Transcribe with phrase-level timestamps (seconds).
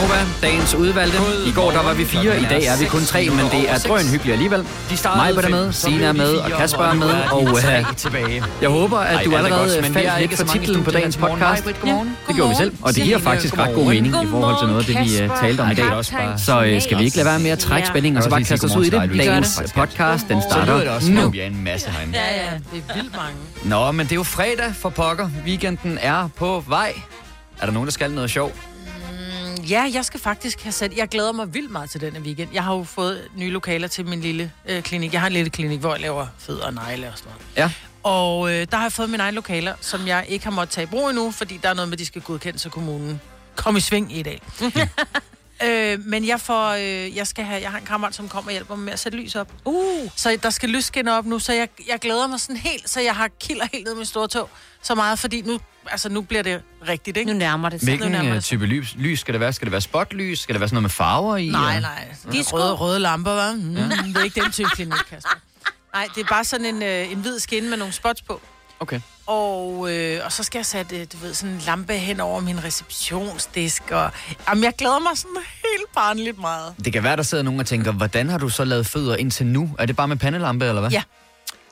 [0.00, 1.18] Gonova, dagens udvalgte.
[1.46, 3.78] I går der var vi fire, i dag er vi kun tre, men det er
[3.78, 4.62] drøn hyggeligt alligevel.
[5.04, 8.44] Mig er med, Sina er med, og Kasper er med, og uh, tilbage.
[8.62, 11.64] jeg håber, at du er allerede er faldt ikke lidt for titlen på dagens podcast.
[11.64, 14.80] Det gjorde vi selv, og det giver faktisk ret god mening i forhold til noget
[14.80, 16.04] af det, vi uh, talte om i dag.
[16.38, 18.64] Så uh, skal vi ikke lade være med at trække spændingen, og så bare kaste
[18.64, 19.10] os ud i det.
[19.18, 21.32] Dagens podcast, den starter nu.
[21.40, 22.18] er en masse herinde.
[22.18, 23.36] Ja, ja, det er vildt mange.
[23.64, 25.30] Nå, men det er jo fredag for pokker.
[25.46, 26.92] Weekenden er på vej.
[27.60, 28.52] Er der nogen, der skal noget sjov?
[29.68, 30.96] Ja, jeg skal faktisk have sat...
[30.96, 32.48] Jeg glæder mig vildt meget til denne weekend.
[32.52, 35.12] Jeg har jo fået nye lokaler til min lille øh, klinik.
[35.12, 37.46] Jeg har en lille klinik, hvor jeg laver fødder og negle og sådan noget.
[37.56, 37.72] Ja.
[38.02, 40.82] Og øh, der har jeg fået mine egne lokaler, som jeg ikke har måttet tage
[40.82, 43.20] i brug endnu, fordi der er noget med, at de skal godkendes af kommunen.
[43.56, 44.42] Kom i sving i dag.
[45.64, 48.52] øh, men jeg får, øh, jeg skal have, jeg har en kammerat, som kommer og
[48.52, 49.52] hjælper mig med at sætte lys op.
[49.64, 53.00] Uh, Så der skal lysskinner op nu, så jeg, jeg glæder mig sådan helt, så
[53.00, 54.50] jeg har kilder helt ned med store tog.
[54.82, 55.58] Så meget, fordi nu,
[55.90, 57.32] altså nu bliver det rigtigt, ikke?
[57.32, 57.86] nu nærmer det sig.
[57.88, 58.48] Hvilken nærmer øh, det sig.
[58.48, 59.52] type lys, lys skal det være?
[59.52, 60.38] Skal det være spotlys?
[60.40, 61.48] Skal det være sådan noget med farver i?
[61.48, 62.08] Nej, Og- nej.
[62.32, 63.56] De er De røde, røde lamper, hva'?
[63.56, 63.82] Mm, ja.
[63.82, 65.30] Det er ikke den type klinik, Kasper.
[65.94, 68.40] Nej, det er bare sådan en, øh, en hvid skinne med nogle spots på.
[68.80, 69.00] Okay.
[69.26, 72.40] Og, øh, og så skal jeg sætte, øh, du ved, sådan en lampe hen over
[72.40, 73.82] min receptionsdisk.
[73.90, 74.10] Og,
[74.48, 76.74] jamen, jeg glæder mig sådan helt barnligt meget.
[76.84, 79.46] Det kan være, der sidder nogen og tænker, hvordan har du så lavet fødder indtil
[79.46, 79.70] nu?
[79.78, 80.90] Er det bare med pandelampe, eller hvad?
[80.90, 81.02] Ja.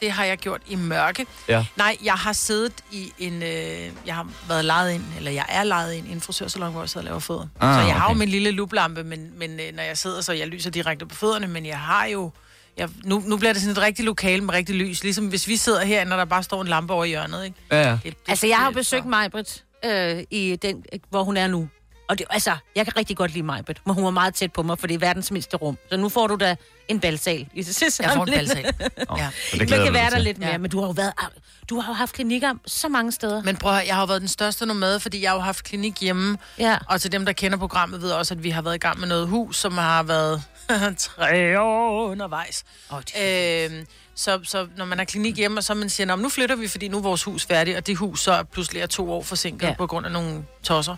[0.01, 1.27] Det har jeg gjort i mørke.
[1.49, 1.65] Ja.
[1.77, 3.43] Nej, jeg har siddet i en...
[3.43, 6.83] Øh, jeg har været lejet ind, eller jeg er lejet ind i en frisørsalon, hvor
[6.83, 7.47] jeg sidder og laver fødder.
[7.61, 8.19] Ah, så jeg har jo okay.
[8.19, 11.47] min lille luplampe, men, men øh, når jeg sidder, så jeg lyser direkte på fødderne,
[11.47, 12.31] men jeg har jo...
[12.77, 15.03] Jeg, nu, nu bliver det sådan et rigtigt lokale med rigtig lys.
[15.03, 17.57] Ligesom hvis vi sidder herinde, og der bare står en lampe over i hjørnet, ikke?
[17.71, 17.91] Ja, ja.
[17.93, 21.69] Det, det, Altså, jeg har besøgt Majbrit, øh, i den, hvor hun er nu.
[22.09, 24.63] Og det, altså, jeg kan rigtig godt lide Majbrit, men hun var meget tæt på
[24.63, 25.79] mig, for det er verdens mindste rum.
[25.91, 26.57] Så nu får du da
[26.89, 27.49] en balsal.
[27.55, 27.65] I
[28.01, 28.65] Jeg får en balsal.
[29.19, 29.31] Ja.
[29.53, 30.59] det Man kan være der lidt mere, Ja.
[30.59, 31.13] men du har jo været,
[31.71, 33.43] du har jo haft klinikker så mange steder.
[33.43, 35.65] Men prøv at jeg har jo været den største nomade, fordi jeg har jo haft
[35.65, 36.39] klinik hjemme.
[36.59, 36.79] Ja.
[36.89, 39.09] Og til dem, der kender programmet, ved også, at vi har været i gang med
[39.09, 40.43] noget hus, som har været
[40.99, 42.65] tre år undervejs.
[42.91, 46.23] Oh, Øhm, så, så når man har klinik hjemme, og så man siger, "Nå, men
[46.23, 48.83] nu flytter vi, fordi nu er vores hus færdigt, og det hus så er pludselig
[48.83, 49.75] er to år forsinket ja.
[49.79, 50.97] på grund af nogle tosser.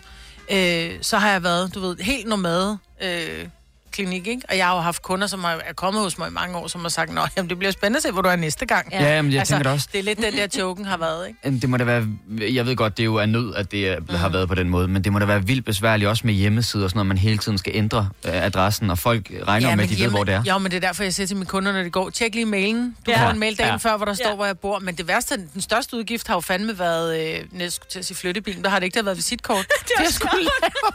[0.51, 3.47] Øh, så har jeg været, du ved, helt nomade øh,
[3.91, 4.41] klinik, ikke?
[4.49, 6.67] Og jeg har jo haft kunder, som er er kommet hos mig i mange år,
[6.67, 8.87] som har sagt, Nå, jamen, det bliver spændende at se, hvor du er næste gang.
[8.91, 9.15] Ja.
[9.15, 9.87] Ja, men jeg altså, tænker det også.
[9.91, 11.39] Det er lidt den der joken har været, ikke?
[11.45, 12.07] Jamen, Det må da være,
[12.53, 14.69] jeg ved godt, det er jo af nød, at det er, har været på den
[14.69, 17.17] måde, men det må da være vildt besværligt også med hjemmesider og sådan noget, man
[17.17, 20.23] hele tiden skal ændre øh, adressen, og folk regner ja, med, at de ved, hvor
[20.23, 20.43] det er.
[20.45, 22.45] Ja, men det er derfor, jeg siger til mine kunder, når de går, tjek lige
[22.45, 22.95] mailen.
[23.05, 23.25] Du Ja.
[23.25, 23.75] får en mail dagen Ja.
[23.75, 24.35] før, hvor der står, Ja.
[24.35, 24.79] hvor jeg bor.
[24.79, 28.05] Men det værste, den største udgift har jo fandme været, øh, næste skulle til at
[28.05, 29.65] sige flyttebilen, der har det ikke der været visitkort.
[29.87, 30.91] det har skulle lave.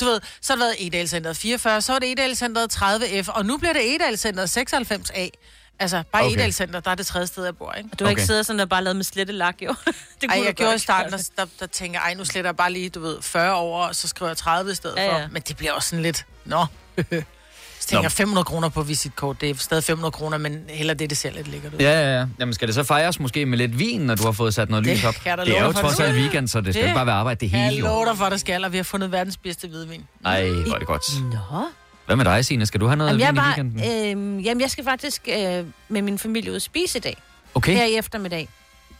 [0.00, 2.72] Du ved, så har det været Edalcenteret 44, så er det Edalcenteret
[3.26, 5.28] 30F, og nu bliver det Edalcenteret 96A.
[5.78, 6.36] Altså, bare Okay.
[6.36, 7.90] Edalcenter, der er det tredje sted, jeg bor, ikke?
[7.98, 8.26] Du har ikke Okay.
[8.26, 9.74] siddet sådan og bare lavet med slette lak, jo.
[10.20, 12.56] det Ej, jeg gjorde i starten, der, der, der tænker jeg, ej, nu sletter jeg
[12.56, 15.24] bare lige, du ved, 40 over, og så skriver jeg 30 i stedet Ja, ja,
[15.24, 15.28] for.
[15.30, 16.66] Men det bliver også sådan lidt, nå.
[17.80, 21.10] så tænker jeg, 500 kroner på visitkort, det er stadig 500 kroner, men heller det,
[21.10, 21.78] det ser lidt lækkert ud.
[21.78, 22.26] Ja, ja, ja.
[22.40, 24.84] Jamen, skal det så fejres måske med lidt vin, når du har fået sat noget
[24.84, 25.14] Det lys op?
[25.14, 26.14] kan jeg det er jo trods alt skal.
[26.22, 27.84] weekend, så det skal Det- ikke bare være arbejde det Jeg hele jo.
[27.86, 30.04] lover dig for, der skal, og vi har fundet verdens bedste hvidvin.
[30.24, 31.02] Ej, hvor er det godt.
[31.32, 31.64] Nå.
[32.10, 32.66] Hvad med dig, Signe?
[32.66, 34.38] Skal du have noget Jamen, jeg, vin i var, weekenden?
[34.38, 37.16] øh, jamen, jeg skal faktisk øh, med min familie ud at spise i dag.
[37.54, 38.48] Okay, Her i eftermiddag.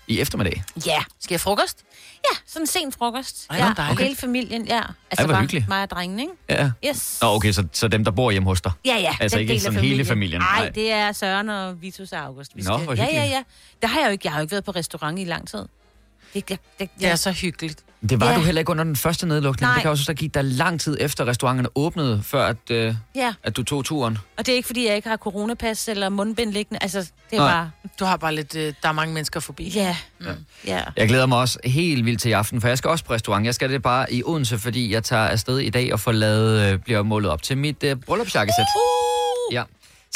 [0.09, 0.63] i eftermiddag.
[0.87, 1.03] Ja.
[1.21, 1.79] Skal jeg frokost?
[2.25, 3.47] Ja, sådan en sen frokost.
[3.51, 4.01] Ej, ja, dejligt.
[4.01, 4.77] hele familien, ja.
[5.11, 5.69] Altså Ej, bare hyggeligt.
[5.69, 6.33] mig og drengen, ikke?
[6.49, 6.71] Ja.
[6.87, 7.19] Yes.
[7.23, 8.73] Nå, okay, så, så dem, der bor hjemme hos dig.
[8.85, 9.17] Ja, ja.
[9.21, 10.69] Altså den ikke sådan hele familien, nej.
[10.75, 12.57] Det er Søren og Vitus og August.
[12.57, 13.43] Vi Nå, skal- hvor Ja, ja, ja.
[13.83, 15.59] Der har jeg jo ikke, jeg har jo ikke været på restaurant i lang tid.
[15.59, 15.69] Det,
[16.35, 17.09] det, det, Det ja.
[17.09, 17.85] er så hyggeligt.
[18.09, 18.37] Det var Ja.
[18.37, 19.67] du heller ikke under den første nedlukning.
[19.69, 19.75] Nej.
[19.75, 23.35] Det kan også så give dig lang tid efter restauranterne åbnede, før at, øh, ja,
[23.43, 24.19] at du tog turen.
[24.39, 26.79] og det er ikke, fordi jeg ikke har coronapas eller mundbind liggende.
[26.83, 26.99] Altså,
[27.31, 27.53] det er Nej.
[27.53, 27.71] bare...
[28.01, 29.69] Du har bare lidt, øh, der er mange mennesker forbi.
[29.75, 30.27] Ja, Mm.
[30.67, 30.81] ja.
[30.97, 33.47] Jeg glæder mig også helt vildt til i aften, for jeg skal også på restaurant.
[33.47, 36.73] Jeg skal det bare i Odense, fordi jeg tager afsted i dag og får lavet,
[36.73, 38.67] øh, bliver målet op til mit øh, bryllupsjakkesæt.
[38.77, 39.55] Uh!
[39.55, 39.63] Ja.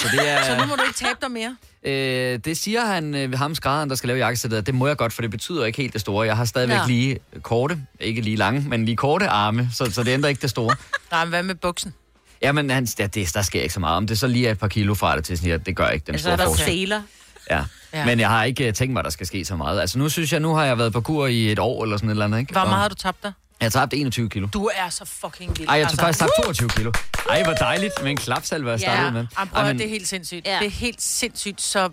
[0.00, 0.44] Så det er...
[0.44, 1.56] Så nu må du ikke tabe dig mere.
[1.86, 5.12] Øh, det siger han, øh, ham skrædderen, der skal lave jakkesættet, det må jeg godt,
[5.12, 6.26] for det betyder ikke helt det store.
[6.26, 6.86] Jeg har stadigvæk Nå.
[6.86, 10.50] lige korte, ikke lige lange, men lige korte arme, så, så det ændrer ikke det
[10.50, 10.76] store.
[11.10, 11.94] Nej, men hvad med buksen?
[12.42, 13.96] Jamen, han, ja, det, der sker ikke så meget.
[13.96, 15.88] Om det så lige er et par kilo fra det til sådan, at det gør
[15.88, 16.66] ikke den Altså, store er der forskel.
[16.66, 17.02] sæler.
[17.50, 17.64] Ja.
[17.94, 18.04] Ja.
[18.06, 19.80] Men jeg har ikke øh, tænkt mig, at der skal ske så meget.
[19.80, 22.08] Altså nu synes jeg, nu har jeg været på kur i et år eller sådan
[22.08, 22.52] et eller andet, ikke?
[22.52, 23.32] Hvor Og meget har du tabt dig?
[23.60, 24.48] Jeg har tabt 21 kilo.
[24.52, 25.68] Du er så fucking vild.
[25.68, 26.92] Ej, jeg tog faktisk tabt 22 kilo.
[27.30, 29.26] Ej, hvor dejligt med en klapsalve, jeg startede med.
[29.36, 30.46] Prøv, Ej, Ej, men- det er helt sindssygt.
[30.46, 30.52] Ja.
[30.52, 30.58] Ja.
[30.58, 31.88] Det er helt sindssygt, så,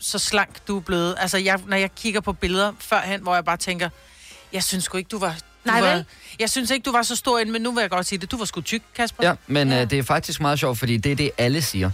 [0.00, 1.14] så slank du er blevet.
[1.18, 3.88] Altså, jeg, når jeg kigger på billeder førhen, hvor jeg bare tænker,
[4.52, 5.30] jeg synes sgu ikke, du var...
[5.30, 6.04] Du Nej, var, vel?
[6.40, 8.30] Jeg synes ikke, du var så stor ind, men nu vil jeg godt sige det.
[8.30, 9.24] Du var sgu tyk, Kasper.
[9.26, 9.74] Ja, men Ja.
[9.76, 9.82] ja.
[9.82, 11.90] Øh, det er faktisk meget sjovt, fordi det er det, alle siger.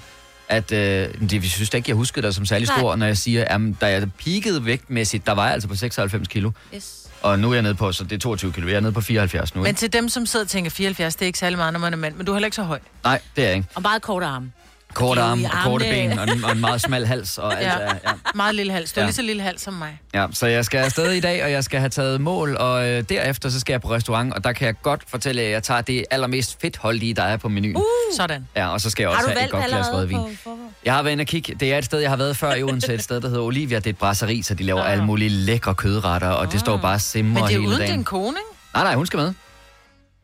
[0.48, 2.78] At øh, det, vi synes da ikke, jeg huskede dig som særlig Nej.
[2.78, 6.28] stor, når jeg siger, at da jeg peakede vægtmæssigt, der var jeg altså på 96
[6.28, 6.50] kilo.
[6.74, 7.01] Yes.
[7.22, 8.68] Og nu er jeg nede på, så det er 22 kilo.
[8.68, 9.60] Jeg er nede på 74 nu.
[9.60, 9.78] Men Ikke?
[9.78, 11.96] til dem, som sidder og tænker 74, det er ikke særlig meget, når man er
[11.96, 12.78] mand, men du er heller ikke så høj.
[13.04, 13.68] Nej, det er jeg ikke.
[13.74, 14.52] Og meget korte arme.
[14.94, 17.80] Korte arme og korte ben og en, og en meget smal hals og alt Ja.
[17.82, 17.88] ja.
[18.34, 18.92] Meget lille hals.
[18.92, 19.06] Du er Ja.
[19.06, 20.00] lige så lille hals som mig.
[20.14, 23.04] Ja, så jeg skal afsted i dag, og jeg skal have taget mål, og øh,
[23.08, 25.80] derefter så skal jeg på restaurant, og der kan jeg godt fortælle, at jeg tager
[25.80, 27.76] det allermest fedtholdige, der er på menuen.
[27.76, 27.82] Uh.
[28.16, 28.46] Sådan.
[28.56, 30.18] Ja, og så skal jeg Har også have et godt glas rødvin.
[30.44, 30.58] på?
[30.84, 31.54] Jeg har været inde og kigge.
[31.54, 33.76] Det er et sted, jeg har været før i Odense, et sted, der hedder Olivia.
[33.78, 36.94] Det er et brasserie, så de laver alle mulige lækre kødretter, og det står bare
[36.94, 37.92] og simrer Men det er hele uden dagen.
[37.94, 38.58] din kone, ikke?
[38.74, 39.32] Nej, nej, hun skal med.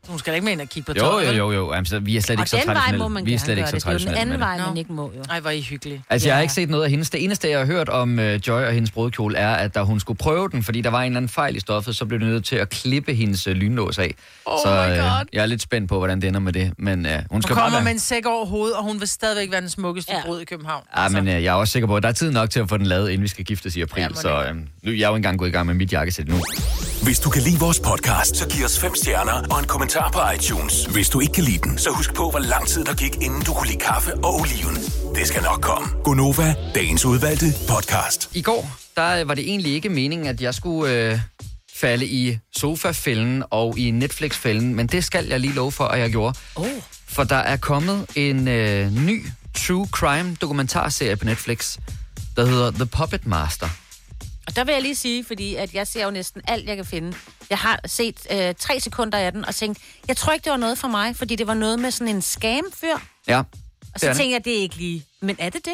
[0.09, 1.23] Hun skal da ikke med ind og kigge på Jo, tøjet.
[1.23, 1.37] jo, vel?
[1.37, 1.73] jo, jo.
[1.73, 3.09] Jamen, så vi er slet Og ikke så den vej må traditionelle.
[3.13, 3.83] man Vi er gerne slet ikke gøre så det.
[3.83, 5.21] Det er jo den traditionelle anden vej, man ikke må jo.
[5.29, 6.03] Ej, hvor I hyggelige.
[6.09, 7.09] Altså, jeg har ikke set noget af hendes.
[7.09, 9.99] Det eneste, jeg har hørt om uh, Joy og hendes brudkjole, er, at da hun
[9.99, 12.27] skulle prøve den, fordi der var en eller anden fejl i stoffet, så blev det
[12.27, 14.13] nødt til at klippe hendes uh, lynlås af.
[14.45, 15.25] Oh så my øh, God.
[15.33, 16.71] jeg er lidt spændt på, hvordan det ender med det.
[16.77, 17.83] Men uh, hun Hun skal bare kommer være...
[17.83, 20.21] med en sæk over hovedet, og hun vil stadigvæk være den smukkeste Ja.
[20.25, 20.83] brud i København.
[20.97, 22.69] Ja, men uh, jeg er også sikker på, at der er tid nok til at
[22.69, 24.01] få den lavet, inden vi skal giftes i april.
[24.01, 26.27] Ja, så uh, nu jeg er jeg jo engang gået i gang med mit jakkesæt
[26.27, 26.35] nu.
[27.03, 30.19] Hvis du kan lide vores podcast, så giv os fem stjerner og en kommentar på
[30.35, 30.85] iTunes.
[30.85, 33.41] Hvis du ikke kan lide den, så husk på, hvor lang tid der gik, inden
[33.41, 34.75] du kunne lide kaffe og oliven.
[35.15, 35.87] Det skal nok komme.
[36.03, 38.29] Gonova, dagens udvalgte podcast.
[38.35, 41.19] I går, der var det egentlig ikke meningen, at jeg skulle øh,
[41.75, 46.11] falde i sofafælden og i Netflix-fælden, men det skal jeg lige love for, at jeg
[46.11, 46.37] gjorde.
[46.55, 46.65] Oh.
[47.07, 49.25] For der er kommet en øh, ny
[49.67, 51.77] true crime dokumentarserie på Netflix,
[52.35, 53.69] der hedder The Puppet Master.
[54.49, 56.85] Og der vil jeg lige sige, fordi at jeg ser jo næsten alt, jeg kan
[56.85, 57.13] finde.
[57.49, 60.57] Jeg har set øh, tre sekunder af den og tænkt, jeg tror ikke, det var
[60.57, 62.97] noget for mig, fordi det var noget med sådan en scam-fyr.
[63.27, 64.17] Ja, Og så det.
[64.17, 65.03] tænker jeg, det er ikke lige...
[65.21, 65.73] Men er det det?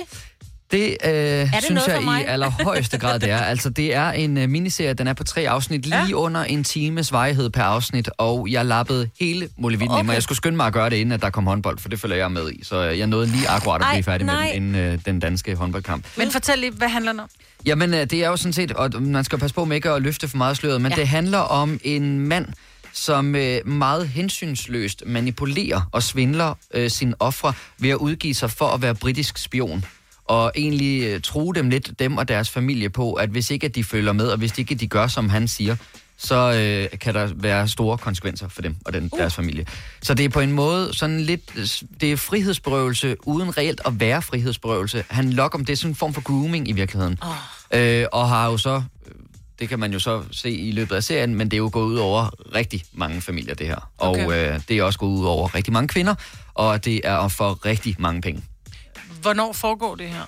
[0.71, 2.21] Det, øh, det synes noget jeg for mig?
[2.21, 3.37] i allerhøjeste grad, det er.
[3.55, 6.13] Altså, det er en uh, miniserie, den er på tre afsnit, lige ja.
[6.13, 10.13] under en times varighed per afsnit, og jeg lappede hele muligheden okay.
[10.13, 12.17] Jeg skulle skynde mig at gøre det, inden at der kom håndbold, for det følger
[12.17, 12.63] jeg med i.
[12.63, 14.51] Så øh, jeg nåede lige akkurat at Ej, blive færdig med nej.
[14.53, 16.05] den, inden øh, den danske håndboldkamp.
[16.17, 17.29] Men fortæl lige, hvad handler den om?
[17.65, 20.01] Jamen, øh, det er jo sådan set, og man skal passe på med ikke at
[20.01, 20.97] løfte for meget sløret, men ja.
[20.97, 21.01] Ja.
[21.01, 22.47] det handler om en mand,
[22.93, 28.67] som øh, meget hensynsløst manipulerer og svindler øh, sine ofre ved at udgive sig for
[28.67, 29.85] at være britisk spion.
[30.25, 33.75] Og egentlig øh, true dem lidt, dem og deres familie, på, at hvis ikke at
[33.75, 35.75] de følger med, og hvis ikke de gør, som han siger,
[36.17, 39.19] så øh, kan der være store konsekvenser for dem og den, uh.
[39.19, 39.65] deres familie.
[40.01, 41.53] Så det er på en måde sådan lidt,
[42.01, 45.03] det er frihedsberøvelse uden reelt at være frihedsberøvelse.
[45.09, 47.17] Han lokker om det er sådan en form for grooming i virkeligheden.
[47.21, 47.54] Oh.
[47.75, 49.11] Øh, og har jo så, øh,
[49.59, 51.85] det kan man jo så se i løbet af serien, men det er jo gået
[51.85, 53.91] ud over rigtig mange familier det her.
[53.97, 54.25] Okay.
[54.25, 56.15] Og øh, det er også gået ud over rigtig mange kvinder,
[56.53, 58.43] og det er for rigtig mange penge.
[59.21, 60.23] Hvornår foregår det her?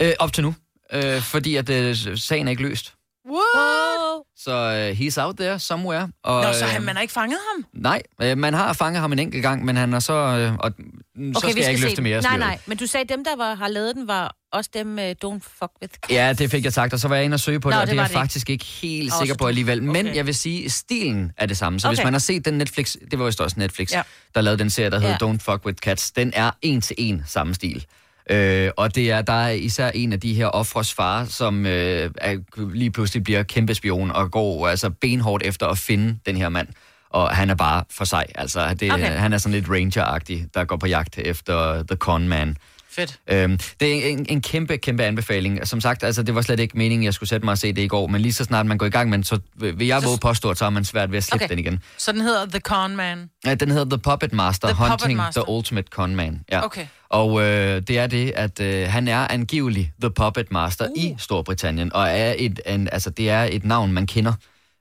[0.00, 0.54] Øh, op til nu.
[0.92, 2.94] Øh, fordi at øh, sagen er ikke løst.
[3.30, 4.22] What?
[4.44, 6.08] Så øh, he's out there somewhere.
[6.24, 7.64] Og, Nå, så øh, han, man har ikke fanget ham?
[7.72, 10.12] Nej, øh, man har fanget ham en enkelt gang, men han er så...
[10.12, 12.02] Øh, og, okay, så skal jeg ikke løfte den.
[12.02, 12.20] mere.
[12.22, 14.86] Nej, nej, men du sagde, at dem, der var, har lavet den, var også dem
[14.86, 16.12] med Don't Fuck With Cats.
[16.12, 17.80] Ja, det fik jeg sagt, og så var jeg inde og søge på Nå, det,
[17.80, 19.82] og det det er jeg faktisk ikke helt Åh, sikker på alligevel.
[19.82, 20.16] Men okay.
[20.16, 21.80] jeg vil sige, at stilen er det samme.
[21.80, 21.96] Så okay.
[21.96, 24.02] hvis man har set den Netflix, det var vist også Netflix, Ja.
[24.34, 25.32] der lavede den serie, der hedder Ja.
[25.32, 27.86] Don't Fuck With Cats, den er en til en samme stil.
[28.30, 32.10] Øh, og det er, der er især en af de her offres far, som øh,
[32.14, 32.36] er,
[32.72, 36.68] lige pludselig bliver kæmpe spion og går altså benhårdt efter at finde den her mand.
[37.10, 38.26] Og han er bare for sig.
[38.34, 39.04] Altså, det, okay.
[39.04, 39.18] Okay.
[39.18, 42.56] han er sådan lidt ranger-agtig, der går på jagt efter The Con Man.
[43.00, 43.18] Fedt.
[43.28, 45.68] Øhm, det er en, en kæmpe, kæmpe anbefaling.
[45.68, 47.82] Som sagt, altså, det var slet ikke meningen, jeg skulle sætte mig og se det
[47.82, 50.04] i går, men lige så snart man går i gang med den, så vil jeg
[50.04, 51.50] våge påstå, at så er man svært ved at slippe okay.
[51.50, 51.82] Den igen.
[51.98, 53.30] Så den hedder The Con Man.
[53.46, 55.42] Ja, den hedder The Puppet Master, The Puppet Hunting Master.
[55.42, 56.40] the Ultimate Con Man.
[56.50, 56.64] Ja.
[56.64, 56.86] Okay.
[57.08, 61.04] Og øh, det er det, at øh, han er angivelig The Puppet Master uh.
[61.04, 64.32] i Storbritannien, og er et, en, altså, det er et navn, man kender.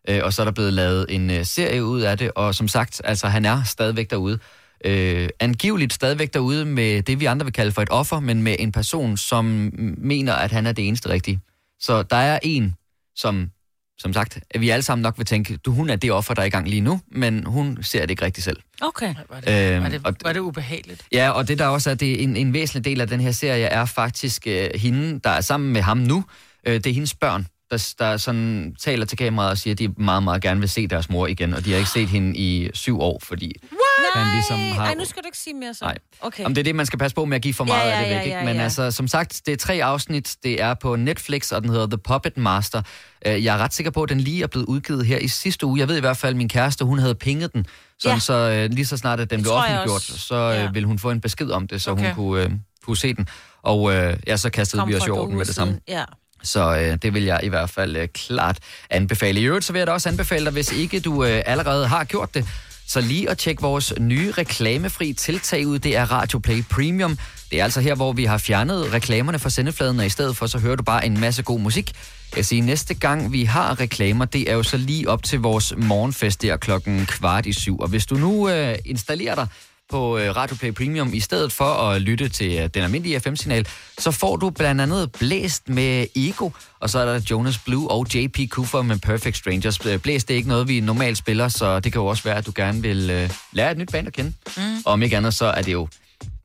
[0.10, 2.68] Øh, og så er der blevet lavet en øh, serie ud af det, og som
[2.68, 4.40] sagt, altså, han er stadigvæk derude.
[4.86, 8.56] Øh, angiveligt stadigvæk derude med det, vi andre vil kalde for et offer, men med
[8.60, 11.40] en person, som mener, at han er det eneste rigtige.
[11.80, 12.76] Så der er en,
[13.16, 13.50] som,
[13.98, 16.42] som sagt, at vi alle sammen nok vil tænke, du, hun er det offer, der
[16.42, 18.58] er i gang lige nu, men hun ser det ikke rigtigt selv.
[18.82, 19.16] Okay.
[19.30, 21.06] Var det, Øhm, var det, og- var det ubehageligt?
[21.12, 23.66] Ja, og det der også er, det en, en væsentlig del af den her serie,
[23.66, 26.24] er faktisk øh, hende, der er sammen med ham nu.
[26.68, 29.88] Øh, det er hendes børn, der, der sådan taler til kameraet og siger, at de
[29.98, 32.70] meget, meget gerne vil se deres mor igen, og de har ikke set hende i
[32.74, 33.79] syv år, fordi Nej,
[34.16, 34.86] han ligesom har...
[34.86, 35.86] Ej, nu skal du ikke sige mere så.
[35.86, 35.98] Nej.
[36.22, 36.44] Okay.
[36.44, 37.96] Jamen, det er det, man skal passe på med at give for Ja, meget ja,
[37.98, 38.26] af det ja, væk.
[38.26, 38.38] Ikke?
[38.38, 38.64] ja, Men ja.
[38.64, 40.36] altså, som sagt, det er tre afsnit.
[40.44, 42.82] Det er på Netflix, og den hedder The Puppet Master.
[43.26, 45.66] Øh, Jeg er ret sikker på, at den lige er blevet udgivet her i sidste
[45.66, 45.80] uge.
[45.80, 47.66] Jeg ved i hvert fald, at min kæreste, hun havde pinget den.
[48.00, 48.20] Sådan, Ja.
[48.20, 50.64] så øh, lige så snart, at den Det blev offentliggjort, så Ja.
[50.64, 52.06] øh, vil hun få en besked om det, så Okay.
[52.06, 52.52] hun kunne, øh,
[52.86, 53.28] kunne se den.
[53.64, 55.80] Og øh, ja, så kastede Kom vi os i orden med det samme.
[55.88, 56.04] Ja.
[56.44, 58.58] Så øh, det vil jeg i hvert fald øh, klart
[58.90, 59.40] anbefale.
[59.40, 62.04] I øvrigt så vil jeg da også anbefale dig, hvis ikke du øh, allerede har
[62.04, 62.46] gjort det,
[62.90, 67.18] så lige at tjekke vores nye reklamefri tiltag ud, det er Radio Play Premium.
[67.52, 70.48] Det er altså her, hvor vi har fjernet reklamerne fra sendefladen, og i stedet for,
[70.48, 71.92] så hører du bare en masse god musik.
[72.36, 75.74] Jeg siger, næste gang vi har reklamer, det er jo så lige op til vores
[75.78, 77.80] morgenfest der klokken kvart i syv.
[77.80, 79.48] Og hvis du nu øh, installerer dig
[79.90, 83.68] på øh, Radio Play Premium, i stedet for at lytte til øh, den almindelige FM-signal,
[83.98, 88.08] så får du blandt andet Blæst med Ego, og så er der Jonas Blue og
[88.16, 89.86] JP Cooper med Perfect Strangers.
[89.86, 92.36] Øh, Blæst det er ikke noget, vi normalt spiller, så det kan jo også være,
[92.36, 94.34] at du gerne vil lære et nyt band at kende.
[94.58, 94.62] Mm.
[94.86, 95.88] Og om ikke andet, så er det jo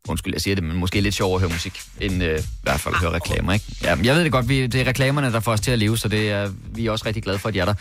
[0.09, 2.81] undskyld, jeg siger det, men måske lidt sjovere at høre musik, end øh, i hvert
[2.81, 3.65] fald at høre reklamer, ikke?
[3.83, 5.99] Ja, jeg ved det godt, vi, det er reklamerne, der får os til at leve,
[5.99, 7.75] så det er, vi er også rigtig glade for, at de er der.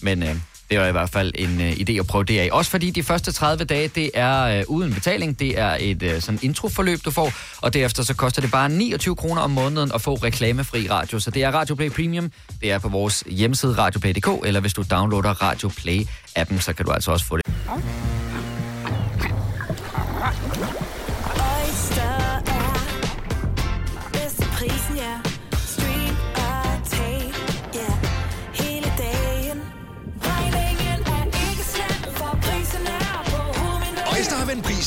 [0.00, 0.36] Men øh,
[0.70, 2.48] det er i hvert fald en øh, idé at prøve det af.
[2.52, 5.38] Også fordi de første 30 dage, det er øh, uden betaling.
[5.38, 7.32] Det er et øh, sådan introforløb, du får.
[7.60, 11.18] Og derefter så koster det bare 29 kroner om måneden at få reklamefri radio.
[11.18, 12.32] Så det er Radio Play Premium.
[12.60, 16.92] Det er på vores hjemmeside radioplay.dk, eller hvis du downloader Radio Play-appen, så kan du
[16.92, 17.44] altså også få det.
[17.68, 18.09] Okay.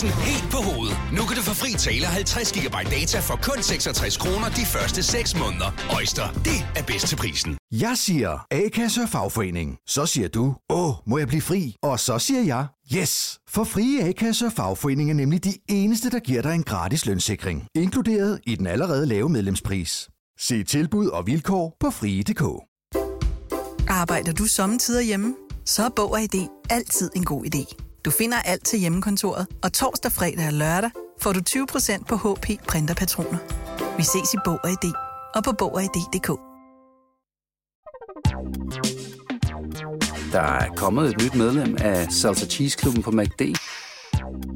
[0.04, 0.98] Prisen helt på hovedet.
[1.18, 5.04] Nu kan du få fri tale 50 GB data for kun 66 kroner de første
[5.04, 5.70] 6 måneder.
[5.96, 7.58] Øjster, det er bedst til prisen.
[7.72, 9.78] Jeg siger A-kasse og fagforening.
[9.88, 11.76] Så siger du, åh, må jeg blive fri?
[11.84, 13.40] Og så siger jeg, yes!
[13.50, 17.68] For frie A-kasse og fagforening er nemlig de eneste, der giver dig en gratis lønssikring.
[17.76, 20.10] Inkluderet i den allerede lave medlemspris.
[20.40, 22.44] Se tilbud og vilkår på frie.dk.
[23.88, 25.36] Arbejder du sommetider hjemme?
[25.66, 27.93] Så er Bog og ID altid en god idé.
[28.06, 30.90] Du finder alt til hjemmekontoret, og torsdag, fredag og lørdag
[31.22, 33.38] får du 20% på HP printerpatroner.
[33.98, 34.92] Vi ses i Bog og ID
[35.36, 36.28] og på Bog og ID.dk.
[40.32, 43.42] Der er kommet et nyt medlem af Salsa Cheese Klubben på MACD.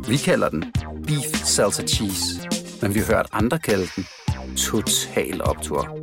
[0.07, 0.73] Vi kalder den
[1.07, 2.49] Beef Salsa Cheese,
[2.81, 4.07] men vi har hørt andre kalde den
[4.57, 5.97] Total Optor.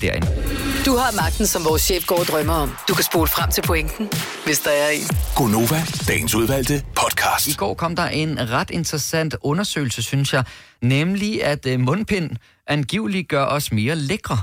[0.00, 0.47] derinde.
[0.86, 2.70] Du har magten, som vores chef går og drømmer om.
[2.88, 4.08] Du kan spole frem til pointen,
[4.44, 5.02] hvis der er en.
[5.36, 7.46] Gonova, dagens udvalgte podcast.
[7.46, 10.44] I går kom der en ret interessant undersøgelse, synes jeg,
[10.82, 12.30] nemlig at øh, mundpind
[12.66, 14.38] angiveligt gør os mere lækre.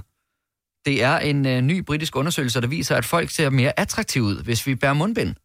[0.86, 4.44] Det er en øh, ny britisk undersøgelse, der viser, at folk ser mere attraktive ud,
[4.44, 5.36] hvis vi bærer mundbind.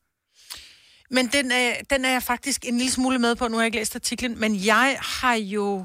[1.11, 3.49] Men den er, den er jeg faktisk en lille smule med på.
[3.49, 5.85] Nu har jeg ikke læst artiklen, men jeg har jo...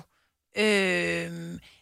[0.58, 1.32] Øh,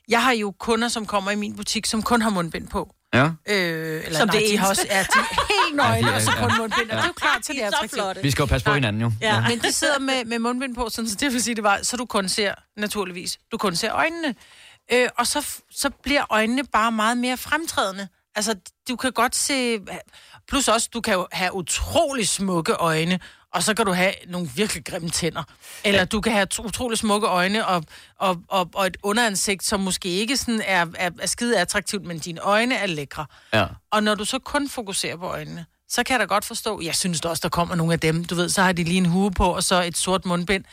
[0.07, 2.95] jeg har jo kunder, som kommer i min butik, som kun har mundbind på.
[3.13, 3.25] Ja.
[3.25, 6.21] Øh, eller Som nej, det de har også, ja, de er helt nøgne, Ja, og
[6.21, 6.57] så ja, ja.
[6.57, 6.89] mundbind.
[6.91, 7.93] Og det er jo klart til, det er så attraktivt.
[8.01, 8.21] flotte.
[8.21, 9.11] Vi skal jo passe på hinanden jo.
[9.21, 9.47] Ja.
[9.49, 11.97] Men de sidder med, med mundbind på, sådan, så det vil sige, det var, så
[11.97, 14.35] du kun ser, naturligvis, du kun ser øjnene.
[14.93, 18.07] Øh, og så, så bliver øjnene bare meget mere fremtrædende.
[18.35, 18.55] Altså,
[18.89, 19.79] du kan godt se...
[20.47, 23.19] Plus også, du kan jo have utrolig smukke øjne,
[23.53, 25.43] og så kan du have nogle virkelig grimme tænder.
[25.85, 27.83] Eller du kan have utrolig smukke øjne og,
[28.19, 32.19] og, og, og et underansigt, som måske ikke sådan er, er, er skide attraktivt, men
[32.19, 33.25] dine øjne er lækre.
[33.53, 33.65] Ja.
[33.91, 36.95] Og når du så kun fokuserer på øjnene, så kan jeg da godt forstå, jeg
[36.95, 39.05] synes da også, der kommer nogle af dem, du ved, så har de lige en
[39.05, 40.63] hue på, og så et sort mundbind.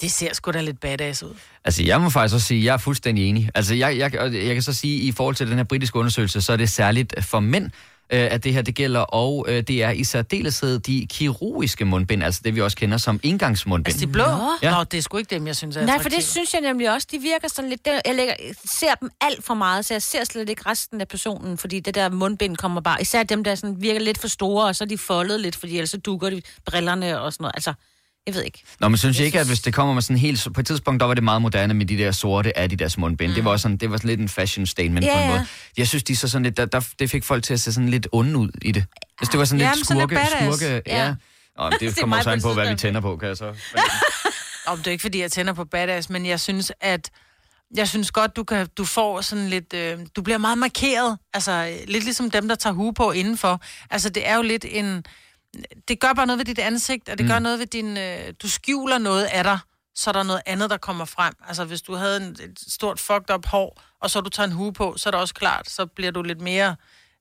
[0.00, 1.34] Det ser sgu da lidt badass ud.
[1.64, 3.50] Altså, jeg må faktisk også sige, at jeg er fuldstændig enig.
[3.54, 6.40] Altså, jeg, jeg, jeg kan så sige, at i forhold til den her britiske undersøgelse,
[6.40, 7.70] så er det særligt for mænd,
[8.12, 12.22] øh, at det her det gælder, og øh, det er i særdeleshed de kirurgiske mundbind,
[12.22, 13.94] altså det vi også kender som indgangsmundbind.
[13.94, 14.24] Altså de blå?
[14.62, 14.70] Ja.
[14.70, 16.92] Nå, det er sgu ikke dem, jeg synes er Nej, for det synes jeg nemlig
[16.92, 17.08] også.
[17.10, 17.80] De virker sådan lidt...
[17.86, 21.08] Jeg, lægger, jeg ser dem alt for meget, så jeg ser slet ikke resten af
[21.08, 23.00] personen, fordi det der mundbind kommer bare...
[23.00, 25.76] Især dem, der sådan virker lidt for store, og så er de foldet lidt, fordi
[25.76, 27.54] ellers så dukker de brillerne og sådan noget.
[27.56, 27.72] Altså,
[28.26, 28.62] jeg ved ikke.
[28.80, 30.48] Nå, men synes jeg ikke, at hvis det kommer med sådan helt...
[30.54, 33.30] På et tidspunkt, der var det meget moderne med de der sorte Adidas mundbind.
[33.30, 33.34] Mm.
[33.34, 35.46] Det var sådan, det var sådan lidt en fashion statement Ja, på en måde.
[35.76, 37.88] Jeg synes, de så sådan lidt, der, der, det fik folk til at se sådan
[37.88, 38.84] lidt onde ud i det.
[39.20, 41.06] Altså, det var sådan Ja, lidt men sådan lidt skurke, skurke, ja.
[41.06, 41.14] Ja.
[41.58, 43.54] Nå, det Det er kommer også an på, hvad vi tænder på, kan jeg så.
[44.66, 47.10] Om det er ikke, fordi jeg tænder på badass, men jeg synes, at
[47.76, 49.74] jeg synes godt, du, kan, du får sådan lidt...
[49.74, 51.18] Øh, du bliver meget markeret.
[51.34, 53.60] Altså, lidt ligesom dem, der tager hue på indenfor.
[53.90, 55.04] Altså, det er jo lidt en...
[55.88, 57.32] Det gør bare noget ved dit ansigt, og det mm.
[57.32, 57.96] gør noget ved din...
[57.96, 59.58] Øh, du skjuler noget af dig,
[59.94, 61.34] så er der noget andet, der kommer frem.
[61.48, 64.52] Altså, hvis du havde en, et stort fucked up hår, og så du tager en
[64.52, 66.76] hue på, så er det også klart, så bliver du lidt mere...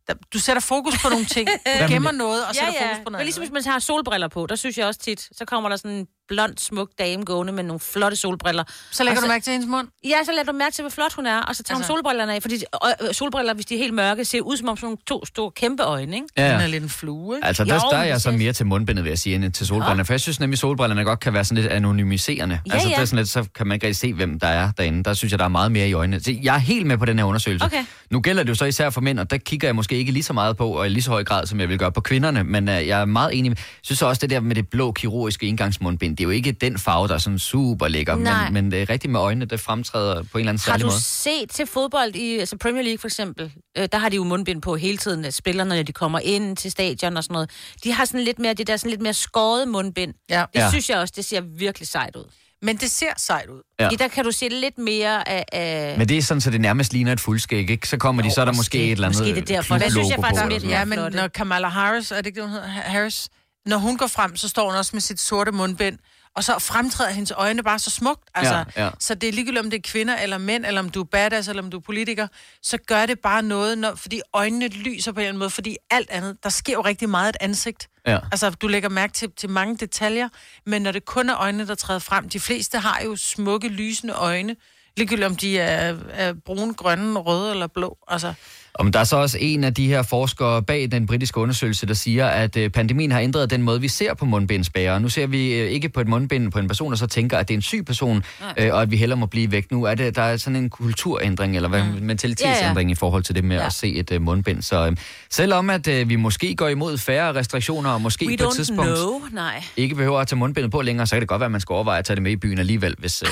[0.07, 1.49] Der, du sætter fokus på nogle ting.
[1.49, 3.65] Du gemmer noget, og sætter fokus på Men noget ligesom hvis andet.
[3.65, 6.57] man har solbriller på, der synes jeg også tit, så kommer der sådan en blond,
[6.57, 8.63] smuk dame gående med nogle flotte solbriller.
[8.91, 9.87] Så lægger Og du mærke til hendes mund?
[10.05, 11.93] Ja, så lader du mærke til, hvor flot hun er, og så tager altså...
[11.93, 14.77] Hun solbrillerne af, fordi øh, solbriller, hvis de er helt mørke, ser ud som om
[14.77, 16.27] sådan nogle to store kæmpe øjne, ikke?
[16.37, 16.45] Ja.
[16.47, 16.53] Ja.
[16.53, 17.47] Den er lidt en flue, ikke?
[17.47, 19.67] Altså, der, Jo, der er jeg så mere til mundbindet, vil jeg sige, end til
[19.67, 20.05] solbrillerne.
[20.05, 22.59] For jeg synes nemlig, solbrillerne godt kan være sådan lidt anonymiserende.
[22.67, 22.95] Ja, altså, ja.
[22.95, 25.03] Det er sådan lidt, så kan man ikke rigtig se, hvem der er derinde.
[25.03, 26.23] Der synes jeg, der er meget mere i øjnene.
[26.23, 27.65] Så jeg er helt med på den her undersøgelse.
[27.65, 27.85] Okay.
[28.11, 30.23] Nu gælder det jo så især for mænd, og der kigger jeg måske ikke lige
[30.23, 32.43] så meget på, og i lige så høj grad, som jeg vil gøre på kvinderne.
[32.43, 34.91] Men uh, jeg er meget enig med, jeg synes også, det der med det blå
[34.91, 38.15] kirurgiske indgangsmundbind, det er jo ikke den farve, der er sådan super lækker.
[38.15, 38.43] Nej.
[38.45, 40.81] Men, men det er rigtigt med øjnene, det fremtræder på en eller anden Har særlig
[40.83, 41.01] du måde.
[41.01, 43.51] set til fodbold i altså Premier League for eksempel?
[43.77, 46.57] Øh, der har de jo mundbind på hele tiden, at spillerne, når de kommer ind
[46.57, 47.49] til stadion og sådan noget.
[47.83, 50.13] De har sådan lidt mere, det der sådan lidt mere skåret mundbind.
[50.29, 50.45] Ja.
[50.53, 50.69] Det Ja.
[50.69, 52.25] synes jeg også, det ser virkelig sejt ud.
[52.61, 53.61] Men det ser sejt ud.
[53.79, 53.83] Ja.
[53.83, 53.89] Ja.
[53.89, 55.45] Der kan du se lidt mere af...
[55.51, 55.97] af...
[55.97, 57.87] Men det er sådan, så det nærmest ligner et fuldskæg, ikke?
[57.87, 59.77] Så kommer de, så er der måske, et eller andet måske det er derfor.
[59.77, 62.43] klublogo Det synes jeg faktisk lidt Ja, men når Kamala Harris, er det ikke det,
[62.43, 62.67] hun hedder?
[62.67, 63.29] Ha- Harris?
[63.67, 65.99] Når hun går frem, så står hun også med sit sorte mundbind,
[66.35, 68.29] og så fremtræder hendes øjne bare så smukt.
[68.35, 68.89] Altså, Ja, ja.
[68.99, 71.47] Så det er ligegyldigt, om det er kvinder eller mænd, eller om du er badass,
[71.47, 72.27] eller om du er politiker,
[72.61, 75.77] så gør det bare noget, når, fordi øjnene lyser på en eller anden måde, fordi
[75.89, 77.87] alt andet, der sker jo rigtig meget et ansigt.
[78.07, 78.19] Ja.
[78.31, 80.29] Altså, du lægger mærke til, til mange detaljer,
[80.65, 84.13] men når det kun er øjnene, der træder frem, de fleste har jo smukke, lysende
[84.13, 84.55] øjne,
[84.97, 87.97] ligegyldigt om de er, er brune, grønne, røde eller blå.
[88.07, 88.33] Altså,
[88.79, 91.85] Og men der er så også en af de her forskere bag den britiske undersøgelse,
[91.85, 94.99] der siger, at øh, pandemien har ændret den måde, vi ser på mundbindsbærere.
[94.99, 97.47] Nu ser vi øh, ikke på et mundbind på en person, der så tænker, at
[97.47, 98.23] det er en syg person,
[98.57, 99.71] øh, og at vi hellere må blive væk.
[99.71, 102.05] Nu er det, der er sådan en kulturændring, eller hvad, mm.
[102.05, 102.91] mentalitetsændring ja, ja.
[102.91, 103.65] i forhold til det med ja.
[103.65, 104.61] At se et øh, mundbind.
[104.61, 104.95] Så øh,
[105.29, 108.95] selvom at øh, vi måske går imod færre restriktioner, og måske We på et tidspunkt
[108.95, 109.63] know, nej.
[109.77, 111.73] ikke behøver at tage mundbindet på længere, så kan det godt være, at man skal
[111.73, 113.29] overveje at tage det med i byen alligevel, hvis, øh,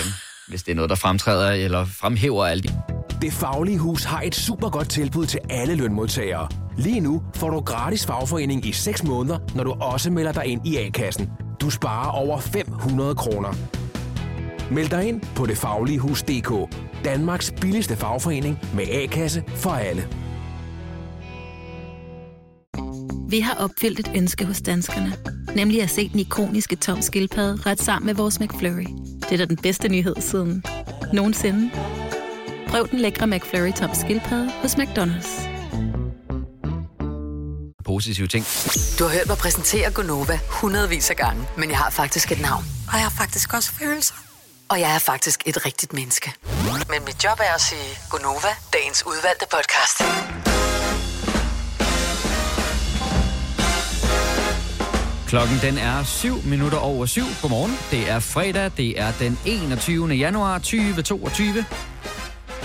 [0.47, 2.69] hvis det er noget, der fremtræder eller fremhæver alle de
[3.21, 6.47] det Faglige Hus har et super godt tilbud til alle lønmodtagere.
[6.77, 10.67] Lige nu får du gratis fagforening i 6 måneder, når du også melder dig ind
[10.67, 11.29] i A-kassen.
[11.61, 13.53] Du sparer over 500 kroner.
[14.71, 16.75] Meld dig ind på detfagligehus.dk.
[17.05, 20.07] Danmarks billigste fagforening med A-kasse for alle.
[23.29, 25.13] Vi har opfyldt et ønske hos danskerne.
[25.55, 28.85] Nemlig at se den ikoniske tom skildpadde ret sammen med vores McFlurry.
[29.21, 30.63] Det er da den bedste nyhed siden
[31.13, 31.71] nogensinde.
[32.67, 35.55] Prøv den lækre McFlurry tom skildpadde hos McDonald's.
[37.85, 38.45] positive ting.
[38.99, 42.63] Du har hørt mig præsentere Gonova hundredvis af gange, men jeg har faktisk et navn.
[42.87, 44.15] Og jeg har faktisk også følelser.
[44.69, 46.33] Og jeg er faktisk et rigtigt menneske.
[46.89, 49.97] Men mit job er at sige Gonova, dagens udvalgte podcast.
[55.27, 57.21] Klokken den er 7 minutter over 7.
[57.41, 57.77] Godmorgen.
[57.91, 58.71] Det er fredag.
[58.77, 60.07] Det er den 21.
[60.07, 61.65] januar 2022.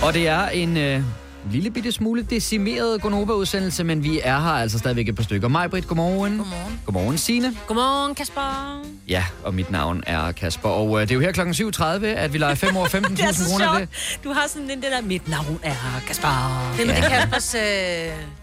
[0.03, 1.03] Og det er en øh,
[1.51, 5.47] lille bitte smule decimeret Gonova-udsendelse, men vi er her altså stadigvæk et par stykker.
[5.47, 6.37] Mig, Britt, godmorgen.
[6.37, 6.79] Godmorgen.
[6.85, 7.55] Godmorgen, Signe.
[7.67, 8.81] Godmorgen, Kasper.
[9.07, 10.69] Ja, og mit navn er Kasper.
[10.69, 13.79] Og øh, det er jo her klokken 7.30, at vi leger 5 år 15.000 kroner.
[13.79, 13.89] Det.
[14.23, 15.75] Du har sådan den der, mit navn er
[16.07, 16.73] Kasper.
[16.77, 17.55] det, det er Kaspers...
[17.55, 17.61] Øh,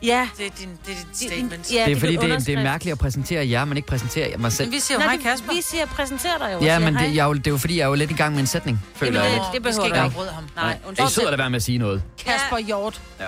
[0.03, 0.29] Ja.
[0.39, 1.73] det er din, det er din statement.
[1.75, 4.37] Ja, det er fordi, det, er- det er mærkeligt at præsentere jer, men ikke præsentere
[4.39, 4.69] mig selv.
[4.69, 5.53] Men vi siger jo hej, det- Kasper.
[5.55, 6.65] Vi siger, præsenter dig jo.
[6.67, 8.15] Ja, men det, jeg, er jo- det er jo fordi, jeg er jo lidt i
[8.15, 9.41] gang med en sætning, føler Jamen, jeg.
[9.41, 10.17] det, det Vi behøver skal du ikke ikke.
[10.17, 10.45] afbryde ham.
[10.57, 11.09] Nej, Jeg undskyld.
[11.09, 12.03] sidder der være med at sige noget.
[12.27, 12.88] Kasper Hjort.
[13.20, 13.27] Ja.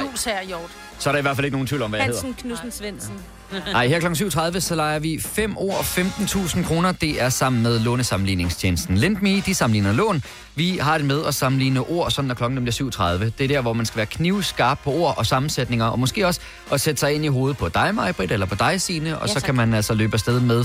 [0.00, 0.70] Jules her Hjort.
[0.98, 2.22] Så er der i hvert fald ikke nogen tvivl om, hvad jeg hedder.
[2.22, 3.14] Hansen Knudsen Svendsen.
[3.74, 4.06] Ej, her kl.
[4.06, 6.92] 7.30, så leger vi 5 år 15.000 kroner.
[6.92, 9.40] Det er sammen med lånesammenligningstjenesten LendMe.
[9.40, 10.22] De sammenligner lån.
[10.54, 13.24] Vi har det med at sammenligne ord, sådan når klokken bliver 7.30.
[13.38, 16.40] Det er der, hvor man skal være knivskarp på ord og sammensætninger, og måske også
[16.72, 19.32] at sætte sig ind i hovedet på dig, Majbrit, eller på dig, Signe, og Ja,
[19.32, 19.42] så tak.
[19.42, 20.60] kan man altså løbe afsted med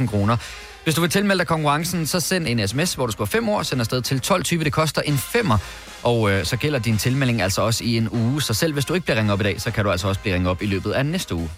[0.00, 0.36] 15.000 kroner.
[0.84, 3.62] Hvis du vil tilmelde dig konkurrencen, så send en sms, hvor du skal 5 år,
[3.62, 4.64] send afsted til 12.20.
[4.64, 5.58] Det koster en femmer.
[6.02, 8.42] Og øh, så gælder din tilmelding altså også i en uge.
[8.42, 10.20] Så selv hvis du ikke bliver ringet op i dag, så kan du altså også
[10.20, 11.50] blive ringet op i løbet af næste uge.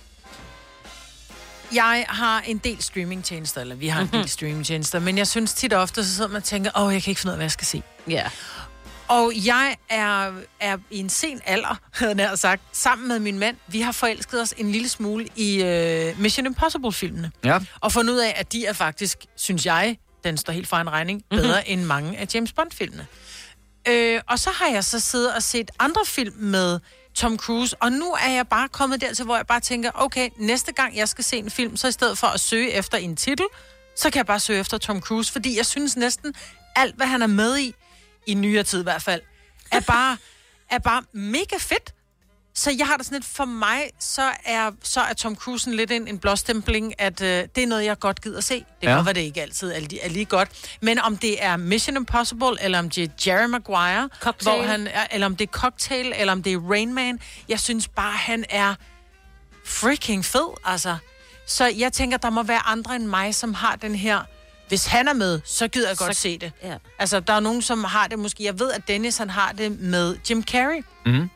[1.74, 5.72] Jeg har en del streamingtjenester, eller vi har en del streamingtjenester, men jeg synes tit
[5.72, 7.44] og ofte, så sidder man og tænker, åh, jeg kan ikke finde ud af, hvad
[7.44, 7.82] jeg skal se.
[8.08, 8.22] Ja.
[9.08, 13.56] Og jeg er, er i en sen alder, havde jeg sagt, sammen med min mand.
[13.68, 17.30] Vi har forelsket os en lille smule i uh, Mission Impossible-filmene.
[17.44, 17.58] Ja.
[17.80, 20.90] Og fundet ud af, at de er faktisk, synes jeg, den står helt for en
[20.90, 21.80] regning, bedre mm-hmm.
[21.80, 23.06] end mange af James Bond-filmene.
[23.88, 26.80] Øh, og så har jeg så siddet og set andre film med
[27.14, 30.72] Tom Cruise, og nu er jeg bare kommet dertil, hvor jeg bare tænker, okay, næste
[30.72, 33.46] gang jeg skal se en film, så i stedet for at søge efter en titel,
[33.96, 36.34] så kan jeg bare søge efter Tom Cruise, fordi jeg synes næsten,
[36.76, 37.74] alt hvad han er med i,
[38.26, 39.20] i nyere tid i hvert fald,
[39.72, 40.16] er bare,
[40.70, 41.92] er bare mega fedt.
[42.54, 45.90] Så jeg har det sådan lidt, for mig, så er, så er Tom Cruise lidt
[45.90, 48.54] en, en blåstempling, at øh, det er noget, jeg godt gider se.
[48.54, 48.94] Det kan Ja.
[48.94, 50.76] godt være, det ikke altid er, lige- er lige godt.
[50.80, 54.56] Men om det er Mission Impossible, eller om det er Jerry Maguire, Cocktail.
[54.56, 57.60] hvor han er, eller om det er Cocktail, eller om det er Rain Man, jeg
[57.60, 58.74] synes bare, han er
[59.64, 60.96] freaking fed, altså.
[61.46, 64.22] Så jeg tænker, der må være andre end mig, som har den her
[64.68, 66.52] Hvis han er med, så gider jeg godt Så- se det.
[66.62, 66.76] Ja.
[66.98, 68.44] Altså, der er nogen, som har det måske...
[68.44, 71.30] Jeg ved, at Dennis, han har det med Jim Carrey, Mhm.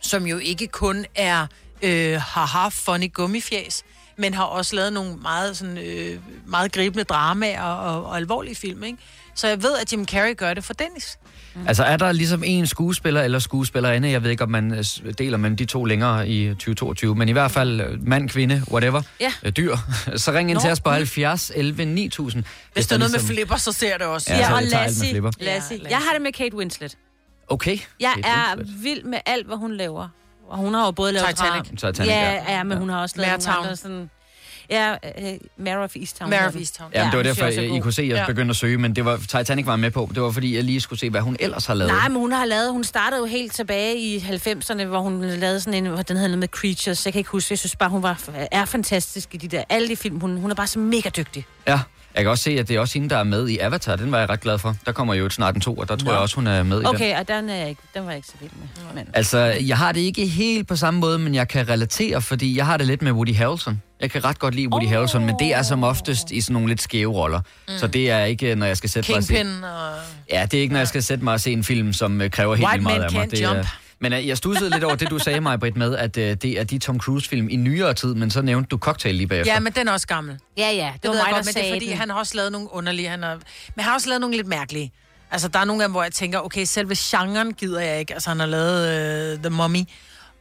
[0.00, 1.46] som jo ikke kun er
[1.82, 3.84] øh, haha, funny gummifjæs,
[4.18, 8.82] men har også lavet nogle meget, sådan, øh, meget gribende dramaer og, og alvorlige film,
[8.82, 8.98] ikke?
[9.34, 11.18] Så jeg ved, at Jim Carrey gør det for Dennis.
[11.66, 14.84] Altså er der ligesom en skuespiller eller skuespillerinde, jeg ved ikke, om man øh,
[15.18, 19.02] deler mellem de to længere i 2022, men i hvert fald øh, mand, kvinde, whatever,
[19.20, 19.32] Ja.
[19.42, 19.76] øh, dyr,
[20.16, 20.94] så ring ind Nå, til os på mm.
[20.94, 22.44] 70 11 9000.
[22.72, 24.32] Hvis der er noget med flipper, så ser det også.
[24.32, 25.22] Ja, Ja, og alt med Lassie.
[25.40, 25.78] Lassie.
[25.84, 26.96] Ja, Jeg har det med Kate Winslet.
[27.48, 27.78] Okay.
[28.00, 28.82] Jeg Kate er Winslet.
[28.84, 30.08] vild med alt, hvad hun laver.
[30.48, 31.68] Og hun har jo både lavet Titanic.
[31.70, 32.56] Titanic, ja, ja.
[32.56, 34.10] ja, men hun har også lavet Mare nogle sådan...
[34.70, 36.30] Ja, øh, Mare of Easttown.
[36.30, 36.54] Mare of.
[36.56, 36.90] Easttown.
[36.94, 38.26] Jamen, det var derfor, jeg I kunne se, at jeg Ja.
[38.26, 40.10] begyndte at søge, men det var Titanic var med på.
[40.14, 41.92] Det var fordi, jeg lige skulle se, hvad hun ellers har lavet.
[41.92, 45.60] Nej, men hun har lavet, hun startede jo helt tilbage i 90'erne, hvor hun lavede
[45.60, 47.90] sådan en, hvor den hedder noget med Creatures, jeg kan ikke huske, jeg synes bare,
[47.90, 50.78] hun var, er fantastisk i de der, alle de film, hun, hun er bare så
[50.78, 51.46] mega dygtig.
[51.68, 51.80] Ja,
[52.16, 53.96] jeg kan også se, at det er også hende, der er med i Avatar.
[53.96, 54.76] Den var jeg ret glad for.
[54.86, 56.78] Der kommer jo snart en to, og der tror jeg også, hun er med i
[56.78, 56.86] den.
[56.86, 58.94] Okay, og den, er jeg ikke, den var jeg ikke så vild med.
[58.94, 59.08] Men.
[59.14, 62.66] Altså, jeg har det ikke helt på samme måde, men jeg kan relatere, fordi jeg
[62.66, 63.82] har det lidt med Woody Harrelson.
[64.00, 64.90] Jeg kan ret godt lide Woody oh.
[64.90, 67.40] Harrelson, men det er som oftest i sådan nogle lidt skæve roller.
[67.68, 67.74] Mm.
[67.78, 69.34] Så det er ikke, når jeg skal sætte mig og se...
[69.34, 69.64] Kingpin.
[70.32, 72.30] Ja, det er ikke, når jeg skal sætte mig og se en film, som øh,
[72.30, 73.24] kræver helt White meget man af mig.
[73.24, 73.66] can't Det er, jump.
[74.00, 76.60] Men øh, jeg stussede lidt over det, du sagde mig, Britt, med, at øh, det
[76.60, 79.52] er de Tom Cruise-film i nyere tid, men så nævnte du Cocktail lige bagefter.
[79.52, 80.38] Ja, men den er også gammel.
[80.56, 81.86] Ja, ja, det, Det var ved jeg mig, godt, der men det er sagde fordi,
[81.90, 81.96] den.
[81.98, 83.08] han har også lavet nogle underlige...
[83.08, 83.42] Han har, men
[83.76, 84.92] han har også lavet nogle lidt mærkelige.
[85.30, 88.14] Altså, der er nogle af dem, hvor jeg tænker, okay, selve genren gider jeg ikke.
[88.14, 89.78] Altså, han har lavet uh, The Mummy.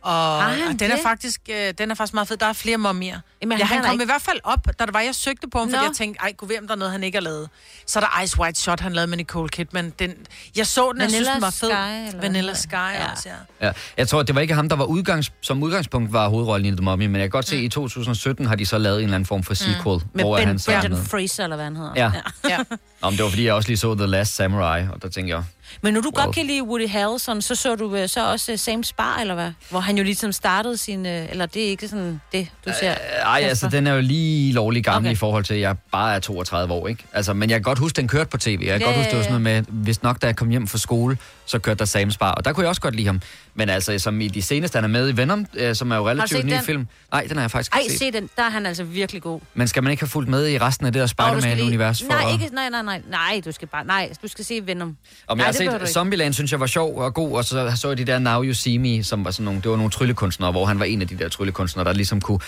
[0.05, 2.37] Og, og den er faktisk øh, den er faktisk meget fed.
[2.37, 3.19] Der er flere mummier.
[3.41, 5.15] Jamen, ja, han han er kom ikke- i hvert fald op, da det var, jeg
[5.15, 5.83] søgte på ham, fordi Nå.
[5.83, 7.49] jeg tænkte, ej, kunne ved, om der er noget, han ikke har lavet.
[7.87, 9.93] Så er der Ice White Shot, han lavede med Nicole Kidman.
[9.99, 10.13] Den,
[10.55, 11.69] jeg så den, og jeg synes, Vanilla den var fed.
[11.69, 12.73] Sky, eller Vanilla Sky.
[12.73, 13.11] Ja.
[13.11, 13.29] også,
[13.61, 13.67] ja.
[13.67, 16.75] Ja, jeg tror, det var ikke ham, der var udgangs, som udgangspunkt var hovedrollen i
[16.77, 19.03] The Mummy, men jeg kan godt se, at i 2017 har de så lavet en
[19.03, 21.05] eller anden form for sequel, Med hvor ben, han så er Brendan.
[21.05, 21.91] Fraser, eller hvad han hedder.
[21.95, 22.11] Ja.
[22.49, 22.57] ja.
[23.05, 25.43] Om det var fordi, jeg også lige så The Last Samurai, og der tænkte jeg,
[25.81, 26.25] Men nu du Well.
[26.25, 29.33] godt kan lide Woody Harrelson, så så du øh, så også uh, Sam Spar, eller
[29.33, 29.51] hvad?
[29.69, 31.05] Hvor han jo ligesom startede sin...
[31.05, 32.93] Øh, eller det er ikke sådan det, du ser.
[33.25, 35.15] ej, altså den er jo lige lovlig gammel okay.
[35.15, 37.03] I forhold til, at jeg bare er 32 år, ikke?
[37.13, 38.49] Altså, men jeg kan godt huske, den kørte på tv.
[38.49, 40.49] Jeg kan Ja, godt huske, det var sådan noget med, hvis nok da jeg kom
[40.49, 43.07] hjem fra skole, så kørte der Sam Spar, og der kunne jeg også godt lide
[43.07, 43.21] ham.
[43.57, 46.09] Men altså, som i de seneste, han er med i Venom, øh, som er jo
[46.09, 46.59] relativt ny den?
[46.63, 46.87] film.
[47.11, 47.99] Nej, den har jeg faktisk Ej, ikke set.
[47.99, 48.29] se den.
[48.37, 49.39] Der er han altså virkelig god.
[49.53, 51.99] Men skal man ikke have fulgt med i resten af det der Spider-Man-univers?
[51.99, 54.97] lige- Nej, ikke, nej, nej, nej, nej, du skal bare, nej, du skal se Venom.
[55.27, 55.89] Om nej, jeg har set.
[55.93, 58.53] Zombieland, synes jeg var sjov og god, og så så jeg de der Now You
[58.53, 61.07] See Me, som var sådan nogle, det var nogle tryllekunstnere, hvor han var en af
[61.07, 62.39] de der tryllekunstnere, der ligesom kunne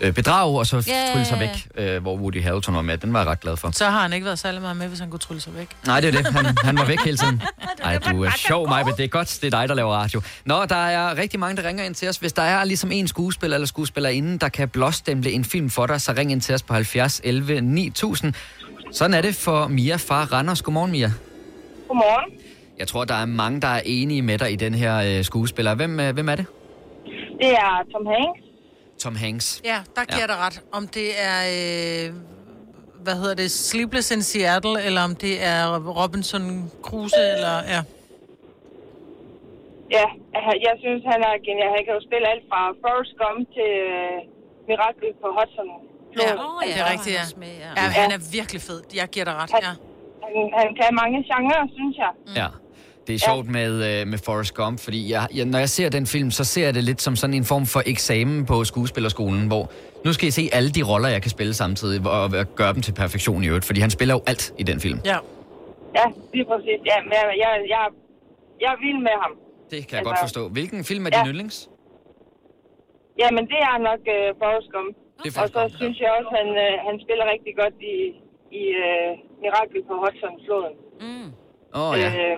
[0.00, 2.98] øh, bedrage, og så ja, trylle sig væk, øh, hvor Woody Harrelson var med.
[2.98, 3.70] Den var jeg ret glad for.
[3.70, 5.68] Så har han ikke været særlig meget med, hvis han kunne trylle sig væk.
[5.86, 6.32] Nej, det er det.
[6.32, 7.42] Han, han var væk hele tiden.
[7.82, 10.20] Nej, du er sjov, mig, men det er godt, det er dig, der laver radio.
[10.44, 12.16] Nå, der er rigtig mange, der ringer ind til os.
[12.16, 16.00] Hvis der er ligesom en skuespiller eller skuespillerinde, der kan blåstemple en film for dig,
[16.00, 18.34] så ring ind til os på 70 11 9000.
[18.92, 20.62] Sådan er det for Mia fra Randers.
[20.62, 21.12] Godmorgen, Mia.
[21.88, 22.32] Godmorgen.
[22.78, 25.74] Jeg tror, der er mange, der er enige med dig i den her øh, skuespiller.
[25.74, 26.46] Hvem, øh, hvem er det?
[27.40, 28.45] Det er Tom Hanks.
[28.98, 29.60] Tom Hanks.
[29.64, 30.26] Ja, der giver ja.
[30.32, 30.56] dig ret.
[30.72, 32.14] Om det er, øh,
[33.04, 35.60] hvad hedder det, Sleepless in Seattle, eller om det er
[36.02, 37.80] Robinson Crusoe, eller ja.
[39.96, 40.06] Ja,
[40.44, 41.70] han- jeg synes, han er genial.
[41.76, 44.16] Han kan jo spille alt fra Forrest Gump til øh,
[44.68, 45.68] Mirakel på Hudson.
[46.22, 47.24] Ja, oh, det er rigtigt, ja.
[47.80, 47.82] ja.
[48.00, 48.80] Han er virkelig fed.
[49.00, 49.72] Jeg giver dig ret, ja.
[50.24, 52.12] Han, han kan mange genrer, synes jeg.
[52.40, 52.48] Ja.
[53.06, 56.06] Det er sjovt med, øh, med Forrest Gump, fordi jeg, jeg, når jeg ser den
[56.06, 59.70] film, så ser jeg det lidt som sådan en form for eksamen på skuespillerskolen, hvor
[60.04, 62.82] nu skal I se alle de roller, jeg kan spille samtidig, og, og gøre dem
[62.82, 64.98] til perfektion i øvrigt, fordi han spiller jo alt i den film.
[65.04, 65.18] Ja.
[65.98, 66.78] Ja, lige præcis.
[66.90, 67.82] Ja, men jeg, jeg, jeg,
[68.62, 69.32] jeg er vild med ham.
[69.70, 70.42] Det kan jeg Altså- godt forstå.
[70.56, 71.18] Hvilken film er Ja.
[71.18, 71.58] din yndlings?
[73.22, 74.90] Jamen, det er nok uh, Forrest Gump.
[75.22, 77.96] Det er Og så synes jeg også, han, uh, han spiller rigtig godt i,
[78.60, 79.10] i uh,
[79.42, 80.74] Mirakel på Hudson-floden.
[81.04, 81.28] Mm.
[81.78, 82.08] Åh, oh, ja.
[82.22, 82.36] Øh,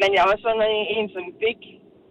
[0.00, 1.60] men jeg er også sådan en, en som Big.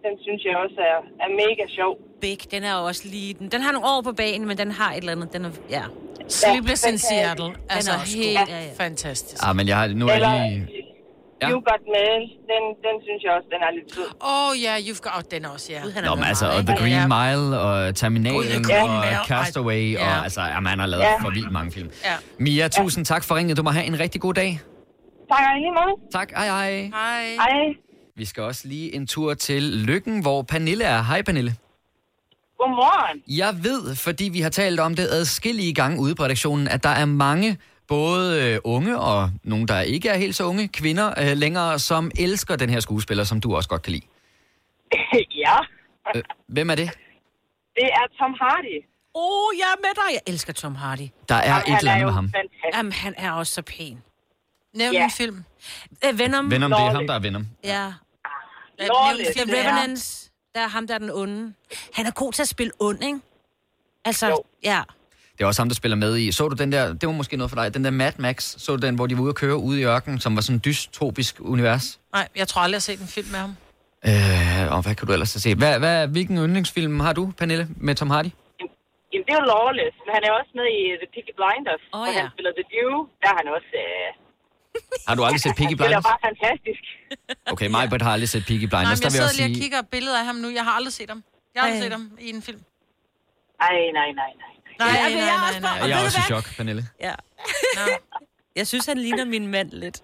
[0.05, 1.93] Den synes jeg også er, er mega sjov.
[2.21, 3.33] Big, den er også lige...
[3.39, 5.33] Den, den har nogle år på banen, men den har et eller andet.
[5.33, 5.83] Den er, ja.
[6.27, 7.45] Sleepless in den kan- Seattle.
[7.45, 8.47] Den Altså, er helt god.
[8.47, 8.85] Ja, ja.
[8.85, 9.43] fantastisk.
[9.47, 10.67] Ah, men jeg har, nu er jeg lige...
[11.41, 11.49] Ja.
[11.49, 14.03] You Got Mail, den, den synes jeg også, den er lidt sød.
[14.21, 15.11] Åh, oh, ja, you've got...
[15.17, 16.01] Oh, den også, ja.
[16.05, 18.83] Nå, men altså, og The Green Mile, og Terminalen, Ja.
[18.83, 19.23] og Ja.
[19.25, 19.99] Castaway, Ja.
[20.17, 21.15] og altså, jamen, han har lavet Ja.
[21.21, 21.89] for vildt mange film.
[22.05, 22.13] Ja.
[22.37, 23.57] Mia, tusind tak for ringet.
[23.57, 24.59] Du må have en rigtig god dag.
[25.33, 26.11] Tak, og i lige måde.
[26.11, 26.71] Tak, hej hej.
[26.93, 27.25] Hej.
[27.35, 27.75] Hej.
[28.15, 31.01] Vi skal også lige en tur til Lykken, hvor Pernille er.
[31.01, 31.55] Hej Pernille.
[32.57, 33.23] Godmorgen.
[33.27, 36.89] Jeg ved, fordi vi har talt om det adskillige gange ude på redaktionen, at der
[36.89, 41.37] er mange, både øh, unge og nogle, der ikke er helt så unge, kvinder øh,
[41.37, 44.05] længere, som elsker den her skuespiller, som du også godt kan lide.
[45.45, 45.55] ja,
[46.15, 46.89] Øh, hvem er det?
[47.75, 48.77] det er Tom Hardy.
[49.15, 50.09] Åh, oh, jeg er med dig.
[50.13, 51.07] Jeg elsker Tom Hardy.
[51.29, 52.25] Der er Jamen, et eller er andet med ham.
[52.25, 52.75] fantastisk.
[52.77, 53.97] Jamen, han er også så pæn.
[54.73, 55.03] Nævn Ja.
[55.03, 55.43] en film.
[56.05, 56.51] Øh, Venom.
[56.51, 57.47] Venom, det er ham, der er Venom.
[57.63, 57.93] Ja.
[58.79, 60.29] Lawless, The det er- Revenant.
[60.55, 61.53] Der er ham, der er den onde.
[61.93, 63.19] Han er god til at spille ond, ikke?
[64.05, 64.81] Altså, ja.
[65.37, 66.31] Det er også ham, der spiller med i.
[66.31, 68.75] Så du den der, det var måske noget for dig, den der Mad Max, så
[68.75, 70.61] du den, hvor de var ude at køre ude i ørkenen, som var sådan en
[70.65, 71.99] dystopisk univers?
[72.13, 73.53] Nej, jeg tror aldrig, jeg har set en film med ham.
[74.09, 75.57] Øh, og hvad kan du ellers set?
[75.57, 78.31] Hvad, hvad, hvilken yndlingsfilm har du, Pernille, med Tom Hardy?
[79.11, 81.83] Jamen, det er jo Lawless, men han er også med i The Peaky Blinders.
[81.97, 82.19] Og ja.
[82.21, 82.93] han spiller The Dew.
[83.21, 83.71] Der er han også...
[83.85, 84.07] Øh,
[85.07, 86.03] Har du aldrig set spiller Blinders?
[86.03, 86.81] bare fantastisk.
[87.45, 88.99] Okay, mig har aldrig set Nej, Blinders.
[88.99, 90.49] men jeg sidder lige og kigger et billede af ham nu.
[90.49, 91.23] Jeg har aldrig set ham.
[91.55, 92.61] Jeg har aldrig set ham i en film.
[93.61, 94.53] Ej, nej, nej, nej.
[94.79, 95.89] Nej, nej, er nej, også nej, bare- nej.
[95.89, 96.83] jeg er også i chok, Pernille.
[97.01, 97.13] ja.
[98.55, 99.97] Jeg synes, han ligner min mand lidt.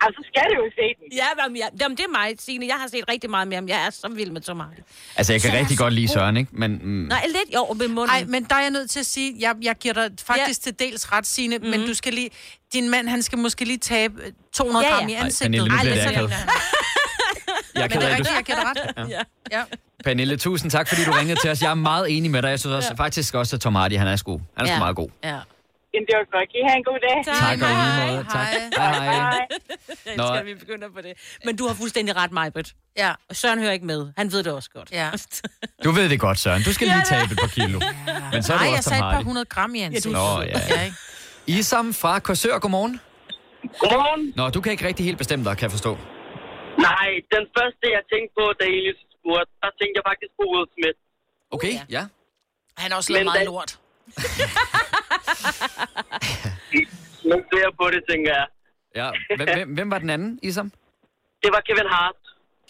[0.00, 1.06] Altså, så skal du jo se den.
[1.20, 2.66] Ja, men jeg, jamen, det er mig, Signe.
[2.66, 3.68] Jeg har set rigtig meget med ham.
[3.68, 4.80] Jeg er så vild med Tom Hardy.
[5.16, 6.08] Altså, jeg kan Så rigtig godt lide.
[6.08, 6.50] Søren, ikke?
[6.52, 8.08] Men mm, Nej, lidt jo, med munden.
[8.16, 10.78] Nej, men der er jeg nødt til at sige, jeg, jeg giver dig faktisk til
[10.78, 11.70] dels ret, Signe, mm-hmm.
[11.70, 12.30] men du skal lige,
[12.72, 14.98] din mand, han skal måske lige tabe øh, 200 Ja, ja.
[14.98, 15.44] gram i Ej, ansigtet.
[15.50, 16.02] Pernille, nu bliver det
[17.74, 19.08] jeg Men ked det er rigtigt, jeg dig ret.
[19.10, 19.20] Ja.
[19.58, 19.62] Ja.
[20.04, 21.62] Pernille, tusind tak, fordi du ringede til os.
[21.62, 22.48] Jeg er meget enig med dig.
[22.48, 24.78] Jeg synes også, faktisk også, at Tom Hardy, han er sgu, han er sgu Ja.
[24.78, 25.08] meget god.
[25.24, 25.38] Ja.
[25.96, 26.46] Jamen, det var godt.
[26.52, 27.16] Kan I have en god dag?
[27.42, 28.24] Tak, og i lige måde.
[28.36, 28.46] Tak.
[28.76, 29.46] Hej, hej.
[30.06, 30.22] Jeg Nå.
[30.22, 31.12] elsker, at vi begynder på det.
[31.46, 32.68] Men du har fuldstændig ret, Majbrit.
[33.02, 33.10] Ja.
[33.28, 34.00] Og Søren hører ikke med.
[34.20, 34.88] Han ved det også godt.
[35.00, 35.08] Ja.
[35.84, 36.62] Du ved det godt, Søren.
[36.68, 37.78] Du skal lige tabe et par kilo.
[38.32, 40.12] Men så er Nej, du jeg også sagde Tom et par hundrede gram i ansigtet.
[40.12, 40.58] Nå, ja.
[40.70, 40.96] ja ikke?
[41.46, 43.00] Isam fra Korsør, godmorgen.
[43.82, 44.32] Godmorgen.
[44.36, 45.92] Nå, du kan ikke rigtig helt bestemme dig, kan jeg forstå.
[46.88, 50.44] Nej, den første, jeg tænkte på, da I lige spurgte, der tænkte jeg faktisk på
[50.52, 50.98] Will Smith.
[51.56, 52.02] Okay, ja.
[52.82, 53.70] Han har også lavet meget da- lort.
[57.64, 58.46] Jeg på det, tænker jeg.
[59.00, 59.08] ja.
[59.38, 60.68] Hvem, hvem, hvem var den anden, Isam?
[61.42, 62.18] Det var Kevin Hart.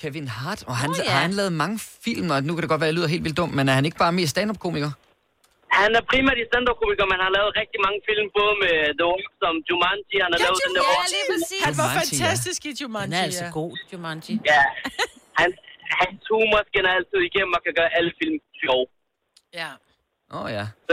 [0.02, 0.60] Kevin Hart.
[0.70, 1.10] Og han, oh, ja.
[1.14, 3.24] har han lavet mange film, og nu kan det godt være, at jeg lyder helt
[3.26, 4.90] vildt dum, men er han ikke bare mere stand-up-komiker?
[5.80, 9.06] Han er primært i stand-up-komiker, men han har lavet rigtig mange film, både med The
[9.12, 10.16] Rock som Jumanji.
[10.24, 10.82] Han har lavet den der...
[10.94, 11.60] Ja, lige præcis.
[11.68, 12.24] Han var Jumanji, ja.
[12.24, 13.14] fantastisk i Jumanji.
[13.14, 13.58] Han er altså ja.
[13.60, 14.34] god, Jumanji.
[14.52, 14.62] Ja,
[15.40, 15.48] han,
[16.00, 18.82] hans humor skinner altid igennem og kan gøre alle film sjov.
[19.60, 19.70] Ja.
[20.34, 20.64] Åh oh, ja.
[20.88, 20.92] Så,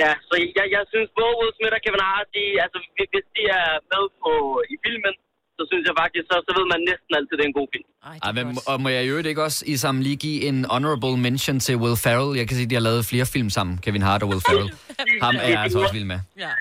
[0.00, 2.78] ja, så jeg, jeg synes både Will Smith og Kevin Hart, de, altså,
[3.12, 4.32] hvis de er med på,
[4.74, 5.14] i filmen,
[5.58, 7.88] så synes jeg faktisk, så, så ved man næsten altid, det er en god film.
[8.10, 10.58] Ej, Ej, men, og må jeg i øvrigt ikke også i sammen lige give en
[10.74, 12.30] honorable mention til Will Ferrell?
[12.40, 14.70] Jeg kan se, de har lavet flere film sammen, Kevin Hart og Will Ferrell.
[15.24, 16.20] Ham er jeg altså også vild med.
[16.44, 16.52] Ja.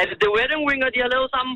[0.00, 1.54] Er det The Wedding Ringer, de har lavet sammen?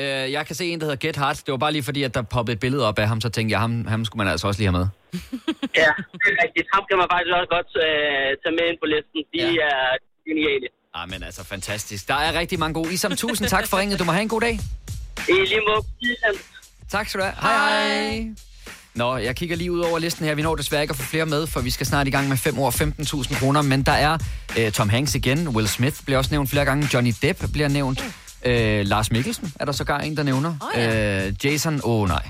[0.00, 1.38] Øh, jeg kan se en, der hedder Get Hart.
[1.44, 3.52] Det var bare lige fordi, at der poppede et billede op af ham, så tænkte
[3.54, 4.86] jeg, ham, ham skulle man altså også lige have med.
[5.82, 5.90] Ja,
[6.22, 6.66] det er rigtigt.
[6.74, 9.18] Ham kan man faktisk også godt øh, tage med ind på listen.
[9.34, 9.66] De ja.
[9.68, 9.80] er
[10.28, 10.66] geniale.
[10.94, 12.08] Ah, men altså fantastisk.
[12.08, 12.94] Der er rigtig mange gode.
[12.94, 13.98] Isam, tusind tak for ringet.
[13.98, 14.60] Du må have en god dag.
[15.28, 15.86] I lige måde.
[16.90, 17.34] Tak skal du have.
[17.40, 18.26] Hej hej.
[18.94, 20.34] Nå, jeg kigger lige ud over listen her.
[20.34, 22.36] Vi når desværre ikke at få flere med, for vi skal snart i gang med
[22.36, 23.62] 5 år 15.000 kroner.
[23.62, 24.18] Men der er
[24.58, 25.48] øh, Tom Hanks igen.
[25.48, 26.88] Will Smith bliver også nævnt flere gange.
[26.94, 28.04] Johnny Depp bliver nævnt.
[28.44, 30.54] Øh, Lars Mikkelsen er der sågar en, der nævner.
[30.62, 31.26] Åh, ja.
[31.26, 32.22] øh, Jason, åh oh, nej.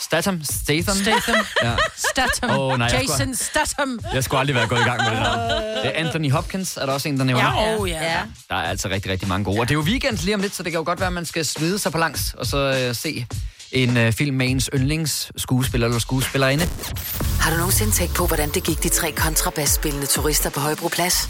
[0.00, 0.96] Statham, Statham.
[0.96, 1.34] Statham.
[1.64, 1.74] Ja.
[1.96, 2.58] Statham.
[2.60, 4.00] Åh, nej, jeg skulle- Jason Statham.
[4.14, 5.40] Jeg skulle aldrig være gået i gang med det navn.
[5.50, 7.62] Det er Anthony Hopkins, er der også en, der nævner.
[7.62, 8.02] Ja, oh, ja.
[8.12, 8.18] Ja.
[8.48, 9.60] Der er altså rigtig, rigtig mange gode.
[9.60, 11.12] Og det er jo weekend lige om lidt, så det kan jo godt være, at
[11.12, 12.56] man skal svide sig på langs, og så
[12.88, 13.26] øh, se
[13.72, 16.68] en øh, film med ens yndlingsskuespiller eller skuespillerinde.
[17.40, 21.28] Har du nogensinde tænkt på, hvordan det gik de tre kontrabasspillende turister på Højbroplads?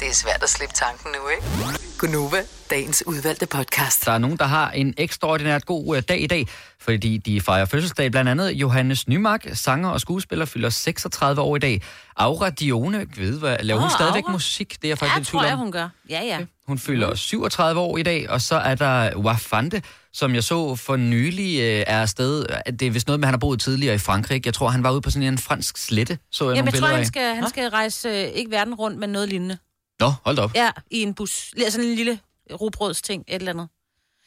[0.00, 1.78] Det er svært at slippe tanken nu, ikke?
[1.98, 2.36] Gunova,
[2.70, 4.04] dagens udvalgte podcast.
[4.06, 6.46] Der er nogen, der har en ekstraordinært god øh, dag i dag,
[6.80, 8.10] fordi de fejrer fødselsdag.
[8.10, 11.82] Blandt andet Johannes Nymark, sanger og skuespiller, fylder 36 år i dag.
[12.16, 14.32] Aura Dione, ved hvad, laver hun Åh, stadigvæk Aura.
[14.32, 14.76] musik?
[14.82, 15.88] Det er jeg faktisk Ja, i tror jeg, hun gør.
[16.10, 16.38] Ja, ja.
[16.68, 19.82] Hun fylder 37 år i dag, og så er der Wafande,
[20.12, 22.46] som jeg så for nylig øh, er afsted.
[22.80, 24.46] Det er vist noget med, at han har boet tidligere i Frankrig.
[24.46, 26.72] Jeg tror, han var ude på sådan en fransk slette, så jeg Jamen, nogle jeg
[26.72, 27.06] tror, billeder han af.
[27.06, 29.58] skal, han skal rejse øh, ikke verden rundt, men noget lignende.
[30.00, 30.54] Nå, hold da op.
[30.54, 31.54] Ja, i en bus.
[31.68, 32.20] Sådan en lille
[32.52, 33.68] rugbrødsting, et eller andet.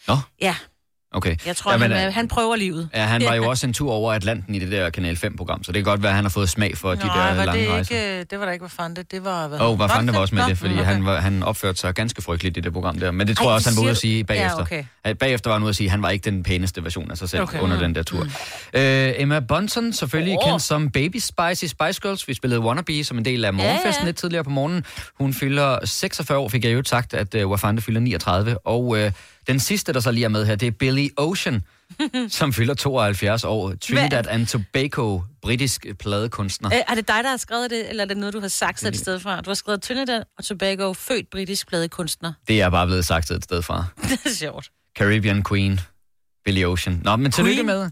[0.08, 0.56] Nå, Ja,
[1.12, 1.36] okay.
[1.46, 2.90] jeg tror, Jamen, han, øh, øh, han prøver livet.
[2.96, 5.72] Ja, han var jo også en tur over Atlanten i det der Kanal 5-program, så
[5.72, 7.62] det kan godt være, at han har fået smag for de Nej, der var lange
[7.62, 7.96] det rejser.
[7.96, 8.24] ikke...
[8.24, 9.48] Det var da ikke, hvad fanden det, det var...
[9.48, 10.84] Hvad Åh, oh, Wafande var også med Nå, det, fordi okay.
[10.86, 13.12] han, var, han opførte sig ganske frygteligt i det program der.
[13.12, 14.56] Men det tror Ej, jeg også, han var ude at sige bagefter.
[14.58, 14.84] Ja, okay.
[15.04, 17.18] At bagefter var han ude at sige, at han var ikke den pæneste version af
[17.18, 17.60] sig selv Okay.
[17.60, 17.82] under Mm.
[17.82, 18.24] den der tur.
[18.74, 20.50] Øh, Emma Bunton, selvfølgelig oh.
[20.50, 22.28] kendt som Baby Spice i Spice Girls.
[22.28, 24.06] Vi spillede Wannabe som en del af morgenfesten ja.
[24.06, 24.86] lidt tidligere på morgenen.
[25.20, 28.58] Hun fylder 46 år, fik jeg jo sagt, at uh, Wafande fylder 39.
[28.68, 29.00] Og uh,
[29.50, 31.64] den sidste, der så lige er med her, det er Billy Ocean,
[32.40, 33.74] som fylder 72 år.
[33.82, 36.70] Trinidad and Tobago, britisk pladekunstner.
[36.74, 38.84] Øh, er det dig, der har skrevet det, eller er det noget, du har sagt
[38.84, 39.42] et sted fra?
[39.42, 42.34] Du har skrevet Trinidad og Tobago, født britisk pladekunstner.
[42.48, 43.86] Det er bare blevet sagt et sted fra.
[44.10, 44.70] det er sjovt.
[44.98, 45.80] Caribbean Queen,
[46.46, 47.02] Billy Ocean.
[47.04, 47.66] Nå, men tillykke Queen?
[47.66, 47.92] med.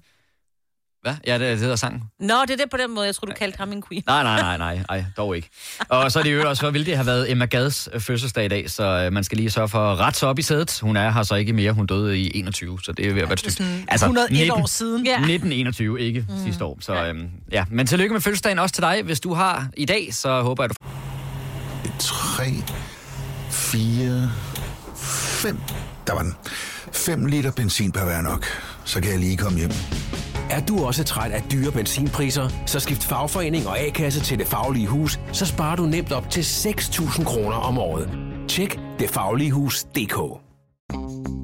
[1.08, 1.16] Hvad?
[1.28, 2.04] Ja, det, det hedder sangen.
[2.20, 3.06] Nå, det er det på den måde.
[3.06, 4.04] Jeg tror du kaldte ham en queen.
[4.08, 5.50] Nej, nej, nej, nej, nej, dog ikke.
[5.90, 8.46] Og så er det jo også, så ville det have været Emma Gads øh, fødselsdag
[8.46, 10.80] i dag, så øh, man skal lige sørge for at rette sig op i sædet.
[10.82, 13.28] Hun er her så ikke mere, hun døde i 21, så det er ved at
[13.28, 13.56] være et stykke.
[13.56, 15.06] sådan 101 år siden.
[15.06, 15.12] Ja.
[15.12, 16.44] 1921, ikke mm.
[16.46, 16.78] sidste år.
[16.82, 19.02] Så øhm, ja, men tillykke med fødselsdagen også til dig.
[19.04, 20.76] Hvis du har i dag, så håber jeg, du...
[22.00, 22.44] 3,
[23.52, 24.32] 4,
[24.96, 25.60] 5.
[26.08, 26.36] Der var den.
[26.94, 28.46] 5 liter benzin per hver nok.
[28.86, 29.72] Så kan jeg lige komme hjem.
[30.50, 34.88] Er du også træt af dyre benzinpriser, så skift fagforening og A-kasse til Det Faglige
[34.88, 38.10] Hus, så sparer du nemt op til 6.000 kroner om året.
[38.48, 40.18] Tjek detfagligehus.dk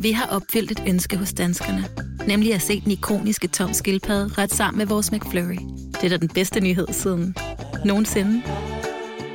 [0.01, 1.85] Vi har opfyldt et ønske hos danskerne.
[2.27, 5.57] Nemlig at se den ikoniske tom skildpadde ret sammen med vores McFlurry.
[5.93, 7.35] Det er da den bedste nyhed siden
[7.85, 8.41] nogensinde.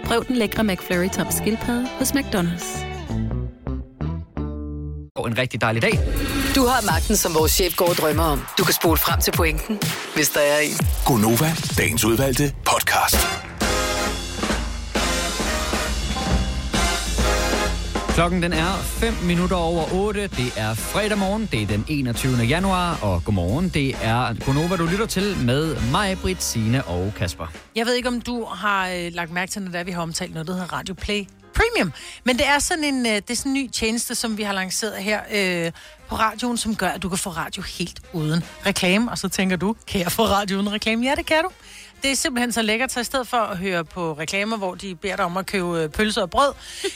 [0.04, 2.87] Prøv den lækre McFlurry tom skildpadde hos McDonald's.
[5.26, 6.00] En rigtig dejlig dag.
[6.54, 8.42] Du har magten, som vores chef går og drømmer om.
[8.58, 9.78] Du kan spole frem til pointen,
[10.14, 10.86] hvis der er en.
[11.06, 13.48] Gonova, dagens udvalgte podcast.
[18.18, 20.22] Klokken den er 5 minutter over 8.
[20.22, 21.48] Det er fredag morgen.
[21.52, 22.36] Det er den 21.
[22.36, 22.98] januar.
[23.02, 23.68] Og godmorgen.
[23.68, 27.46] Det er Gonova, du lytter til med mig, Britt, Signe og Kasper.
[27.76, 30.02] Jeg ved ikke, om du har øh, lagt mærke til, når det er, vi har
[30.02, 31.24] omtalt noget, der hedder Radio Play
[31.58, 31.92] Premium.
[32.24, 34.52] Men det er sådan en, øh, det er sådan en ny tjeneste, som vi har
[34.52, 35.72] lanceret her øh,
[36.08, 39.10] på radioen, som gør, at du kan få radio helt uden reklame.
[39.10, 41.06] Og så tænker du, kan jeg få radio uden reklame?
[41.06, 41.50] Ja, det kan du.
[42.02, 44.94] Det er simpelthen så lækkert, så i stedet for at høre på reklamer, hvor de
[44.94, 46.52] beder dig om at købe øh, pølser og brød,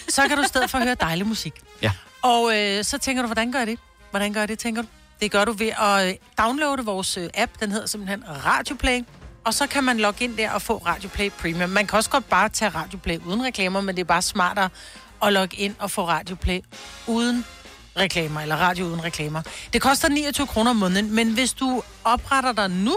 [0.09, 1.53] så kan du i stedet for høre dejlig musik.
[1.83, 1.93] Ja.
[2.23, 3.79] Og øh, så tænker du, hvordan gør jeg det?
[4.11, 4.89] Hvordan gør jeg det, tænker du?
[5.21, 9.03] Det gør du ved at øh, downloade vores app, den hedder simpelthen Radioplay.
[9.45, 11.71] Og så kan man logge ind der og få Radioplay Premium.
[11.71, 14.69] Man kan også godt bare tage Radioplay uden reklamer, men det er bare smartere
[15.23, 16.61] at logge ind og få Radioplay
[17.07, 17.45] uden
[17.97, 19.43] reklamer, eller radio uden reklamer.
[19.73, 22.97] Det koster 29 kroner om måneden, men hvis du opretter dig nu,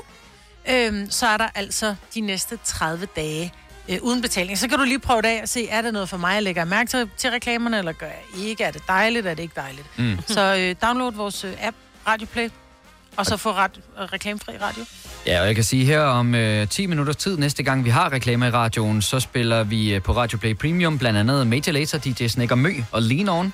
[0.70, 3.54] øhm, så er der altså de næste 30 dage
[3.90, 4.58] øh, uden betaling.
[4.58, 6.34] Så kan du lige prøve det af og se, er det noget for mig?
[6.34, 8.64] Jeg lægger mærke til, til reklamerne, eller gør jeg ikke?
[8.64, 9.28] Er det dejligt?
[9.28, 10.00] Er det ikke dejligt?
[10.00, 10.18] Mm.
[10.28, 11.78] Så øh, download vores øh, app,
[12.08, 12.50] Radioplay,
[13.18, 14.84] og så få ret, øh, reklamefri radio.
[15.28, 18.12] Ja, og jeg kan sige her om øh, 10 minutters tid, næste gang vi har
[18.12, 21.98] reklamer i radioen, så spiller vi øh, på Radio Play Premium blandt andet Major Lazer,
[21.98, 23.54] DJ Snake og Mø og Lean On.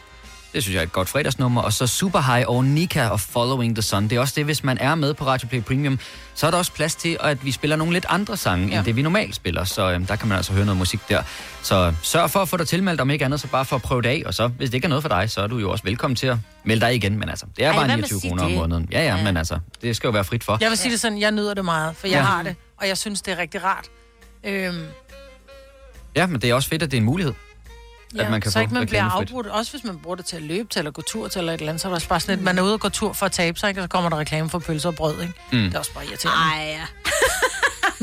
[0.54, 1.62] Det synes jeg er et godt fredagsnummer.
[1.62, 4.04] Og så Super High og Nika og Following the Sun.
[4.04, 6.00] Det er også det, hvis man er med på Radio Play Premium,
[6.36, 8.78] så er der også plads til, at vi spiller nogle lidt andre sange, ja.
[8.78, 9.64] end det vi normalt spiller.
[9.64, 11.24] Så øh, der kan man altså høre noget musik der.
[11.64, 14.02] Så sørg for at få dig tilmeldt, om ikke andet, så bare for at prøve
[14.02, 14.24] det af.
[14.26, 16.16] Og så, hvis det ikke er noget for dig, så er du jo også velkommen
[16.16, 17.20] til at melde dig igen.
[17.20, 18.88] Men altså, det er Ej, bare med 29 sige kroner om måneden.
[18.92, 19.24] Ja, ja, Ja.
[19.24, 20.58] men altså, det skal jo være frit for.
[20.62, 22.22] Jeg vil sige det sådan, jeg nyder det meget, for jeg Ja.
[22.22, 23.86] har det, og jeg synes, det er rigtig rart.
[24.44, 24.84] Øhm,
[26.16, 27.34] Ja, men det er også fedt, at det er en mulighed.
[28.16, 29.48] Ja, at man kan så få ikke man bliver afbrudt.
[29.48, 31.60] Også hvis man bruger det til at løbe til, eller gå tur til, eller et
[31.60, 33.14] eller andet, så er der også bare sådan lidt, man er ude og gå tur
[33.14, 33.82] for at tabe sig, ikke?
[33.82, 35.34] og så kommer der reklame for pølser og brød, ikke?
[35.52, 35.60] Mm.
[35.60, 36.40] Det er også bare irriterende.
[36.40, 36.86] Ej, ja.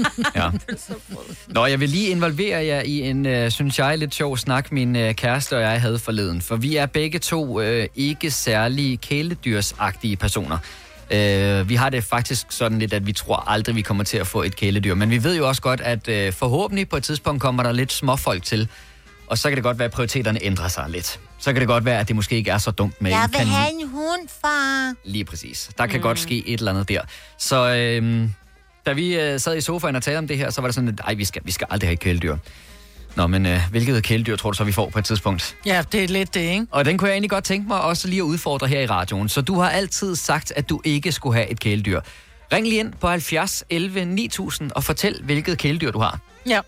[0.35, 0.51] Ja.
[1.49, 4.97] Nå, jeg vil lige involvere jer i en, øh, synes jeg, lidt sjov snak, min
[4.97, 6.42] øh, kæreste og jeg havde forleden.
[6.42, 10.59] For vi er begge to øh, ikke særlig kæledyrsagtige personer.
[11.11, 14.27] Øh, vi har det faktisk sådan lidt, at vi tror aldrig, vi kommer til at
[14.27, 14.94] få et kæledyr.
[14.94, 17.92] Men vi ved jo også godt, at øh, forhåbentlig på et tidspunkt kommer der lidt
[17.92, 18.68] småfolk til.
[19.31, 21.21] Og så kan det godt være, at prioriteterne ændrer sig lidt.
[21.38, 23.81] Så kan det godt være, at det måske ikke er så dumt med en kanin.
[23.81, 24.95] en hund, far.
[25.05, 25.71] Lige præcis.
[25.79, 26.03] Der kan mm.
[26.03, 27.01] godt ske et eller andet der.
[27.38, 28.35] Så øhm,
[28.87, 30.88] da vi øh, sad i sofaen og talte om det her, så var det sådan,
[30.88, 32.37] at ej, vi skal, vi skal aldrig have et kæledyr.
[33.17, 35.57] Nå, men øh, hvilket kæledyr tror du så, vi får på et tidspunkt?
[35.67, 36.67] Ja, det er lidt det, ikke?
[36.71, 39.29] Og den kunne jeg egentlig godt tænke mig også lige at udfordre her i radioen.
[39.29, 42.01] Så du har altid sagt, at du ikke skulle have et kæledyr.
[42.53, 46.19] Ring lige ind på 70 11 9000 og fortæl, hvilket kæledyr du har.
[46.47, 46.61] Ja.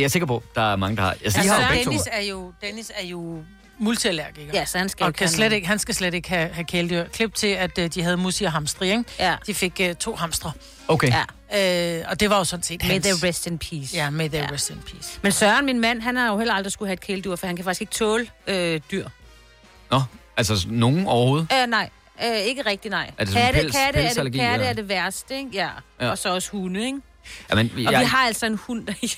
[0.00, 1.10] Det er jeg sikker på, der er mange, der har.
[1.10, 1.80] Altså, Altså, har jo.
[1.84, 3.42] Dennis er jo, Dennis er jo
[3.78, 4.50] multiallergiker.
[4.54, 6.64] Ja, så han skal og ikke kan slet ikke, han skal slet ikke have, have
[6.64, 7.04] kæledyr.
[7.04, 9.04] Klip til, at uh, de havde musi og hamstre, ikke?
[9.18, 9.36] Ja.
[9.46, 10.52] De fik uh, to hamstre.
[10.88, 11.12] Okay.
[11.52, 11.98] Ja.
[11.98, 13.06] Øh, og det var jo sådan set May hans.
[13.06, 13.96] they rest in peace.
[13.96, 15.18] Ja, may they rest in peace.
[15.22, 17.56] Men Søren, min mand, han har jo heller aldrig skulle have et kæledyr, for han
[17.56, 19.08] kan faktisk ikke tåle øh, dyr.
[19.90, 20.02] Nå,
[20.36, 21.48] altså nogen overhovedet?
[21.62, 21.90] Øh, nej,
[22.24, 23.10] øh, ikke rigtig nej.
[23.18, 25.50] Er det sådan katte, pels- katte, er det, katte er det værste, ikke?
[25.52, 25.68] Ja.
[26.00, 26.04] Ja.
[26.04, 26.10] ja.
[26.10, 26.98] Og så også hunde, ikke?
[27.50, 29.16] Jamen, Og vi har altså en hund derhjemme.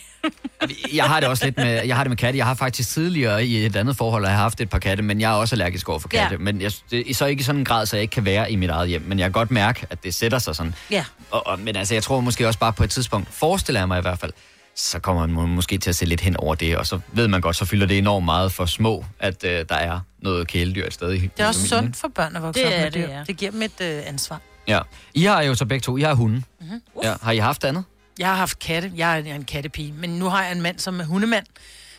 [0.95, 2.37] Jeg har det også lidt med, jeg har det med katte.
[2.39, 5.21] Jeg har faktisk tidligere i et andet forhold, jeg har haft et par katte, men
[5.21, 6.33] jeg er også allergisk over for katte.
[6.35, 6.39] Ja.
[6.39, 8.53] Men jeg, det er så ikke i sådan en grad, så jeg ikke kan være
[8.53, 9.03] i mit eget hjem.
[9.07, 10.75] Men jeg kan godt mærke, at det sætter sig sådan.
[10.91, 11.05] Ja.
[11.31, 13.99] Og, og, men altså, jeg tror måske også bare på et tidspunkt, forestiller jeg mig
[13.99, 14.33] i hvert fald,
[14.77, 17.29] så kommer man må- måske til at se lidt hen over det, og så ved
[17.29, 20.87] man godt, så fylder det enormt meget for små, at øh, der er noget kæledyr
[20.87, 22.95] et sted i Det er også sundt for børn at vokse Det op med det,
[22.95, 23.15] dyr.
[23.15, 23.25] ja.
[23.27, 24.41] Det giver dem et øh, ansvar.
[24.69, 24.81] Ja.
[25.15, 26.43] I har jo så begge to, I har hunde.
[26.61, 26.81] Mm-hmm.
[27.03, 27.15] Ja.
[27.23, 27.85] Har I haft andet?
[28.19, 28.93] Jeg har haft katte.
[28.97, 29.93] Jeg er en kattepige.
[29.93, 31.47] Men nu har jeg en mand, som er hundemand.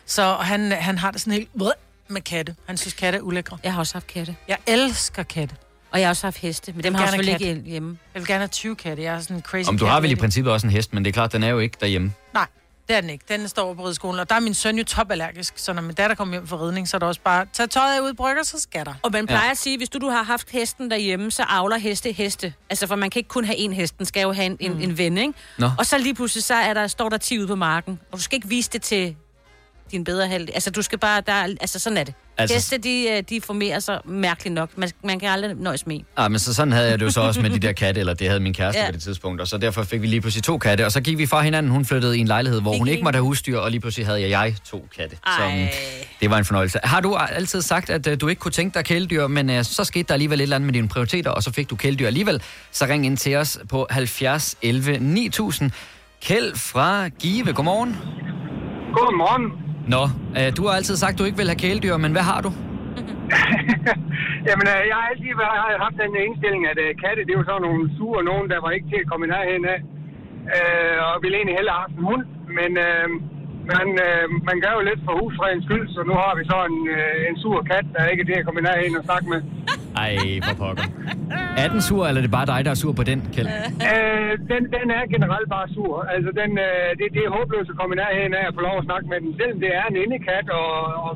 [0.06, 1.48] Så han, han har det sådan helt
[2.08, 2.56] med katte.
[2.66, 3.58] Han synes, katte er ulækre.
[3.64, 4.36] Jeg har også haft katte.
[4.48, 5.56] Jeg elsker katte.
[5.90, 7.98] Og jeg har også haft heste, men dem har jeg selvfølgelig ikke hjemme.
[8.14, 9.02] Jeg vil gerne have 20 katte.
[9.02, 11.04] Jeg er sådan en crazy Om du har vel i princippet også en hest, men
[11.04, 12.12] det er klart, den er jo ikke derhjemme.
[12.34, 12.46] Nej,
[12.88, 13.24] det er den ikke.
[13.28, 16.16] Den står på rideskolen, og der er min søn jo topallergisk, så når min datter
[16.16, 18.60] kommer hjem fra ridning, så er der også bare, tag tøjet af ud brygger, så
[18.60, 18.94] skal der.
[19.02, 19.50] Og man plejer ja.
[19.50, 22.54] at sige, hvis du, du har haft hesten derhjemme, så avler heste heste.
[22.70, 24.82] Altså, for man kan ikke kun have en hest, den skal jo have en, en,
[24.82, 25.34] en ven, ikke?
[25.58, 25.70] Nå.
[25.78, 28.22] Og så lige pludselig, så er der, står der 10 ude på marken, og du
[28.22, 29.16] skal ikke vise det til
[29.94, 30.50] din bedre halvdel.
[30.54, 32.14] Altså, du skal bare, der, er- altså sådan er det.
[32.38, 32.54] Altså-.
[32.56, 34.70] Heste, de, øh, de formerer sig mærkeligt nok.
[34.78, 36.04] Man, man kan aldrig nøjes med en.
[36.16, 38.14] Ah, men så sådan havde jeg det jo så også med de der katte, eller
[38.14, 38.86] det havde min kæreste ja.
[38.86, 41.18] På det tidspunkt, og så derfor fik vi lige pludselig to katte, og så gik
[41.18, 43.70] vi fra hinanden, hun flyttede i en lejlighed, hvor hun ikke måtte have husdyr, og
[43.70, 45.16] lige pludselig havde jeg, jeg to katte.
[45.26, 45.66] Så mm,
[46.20, 46.78] det var en fornøjelse.
[46.84, 49.84] Har du altid sagt, at uh, du ikke kunne tænke dig kæledyr, men uh, så
[49.84, 52.42] skete der alligevel et eller andet med dine prioriteter, og så fik du kæledyr alligevel,
[52.72, 55.70] så ring ind til os på 70 11 9000.
[56.22, 57.96] Kjeld fra Give, godmorgen.
[58.94, 59.73] Godmorgen.
[59.92, 60.02] Nå,
[60.38, 62.50] øh, du har altid sagt, at du ikke vil have kæledyr, men hvad har du?
[64.48, 67.44] Jamen, øh, jeg har altid været- har haft den indstilling, at øh, katte, det var
[67.50, 69.78] sådan nogle sure nogen, der var ikke til at komme i nærheden af.
[70.56, 72.24] Øh, og ville egentlig hellere have haft en hund.
[72.58, 73.06] Men øh,
[73.72, 76.78] man, øh, man gør jo lidt for husfredens skyld, så nu har vi så en,
[76.96, 79.40] øh, en sur kat, der ikke er til at komme i nærheden og snakke med.
[80.04, 80.14] Ej,
[80.46, 80.86] for pokker.
[81.62, 83.48] Er den sur, eller er det bare dig, der er sur på den, Kjeld?
[83.90, 85.94] Øh, den, den er generelt bare sur.
[86.14, 88.74] Altså, den, øh, det, det er håbløst at komme i nærheden af at få lov
[88.80, 89.30] at snakke med den.
[89.38, 90.70] Selvom det er en indekat, og,
[91.04, 91.12] og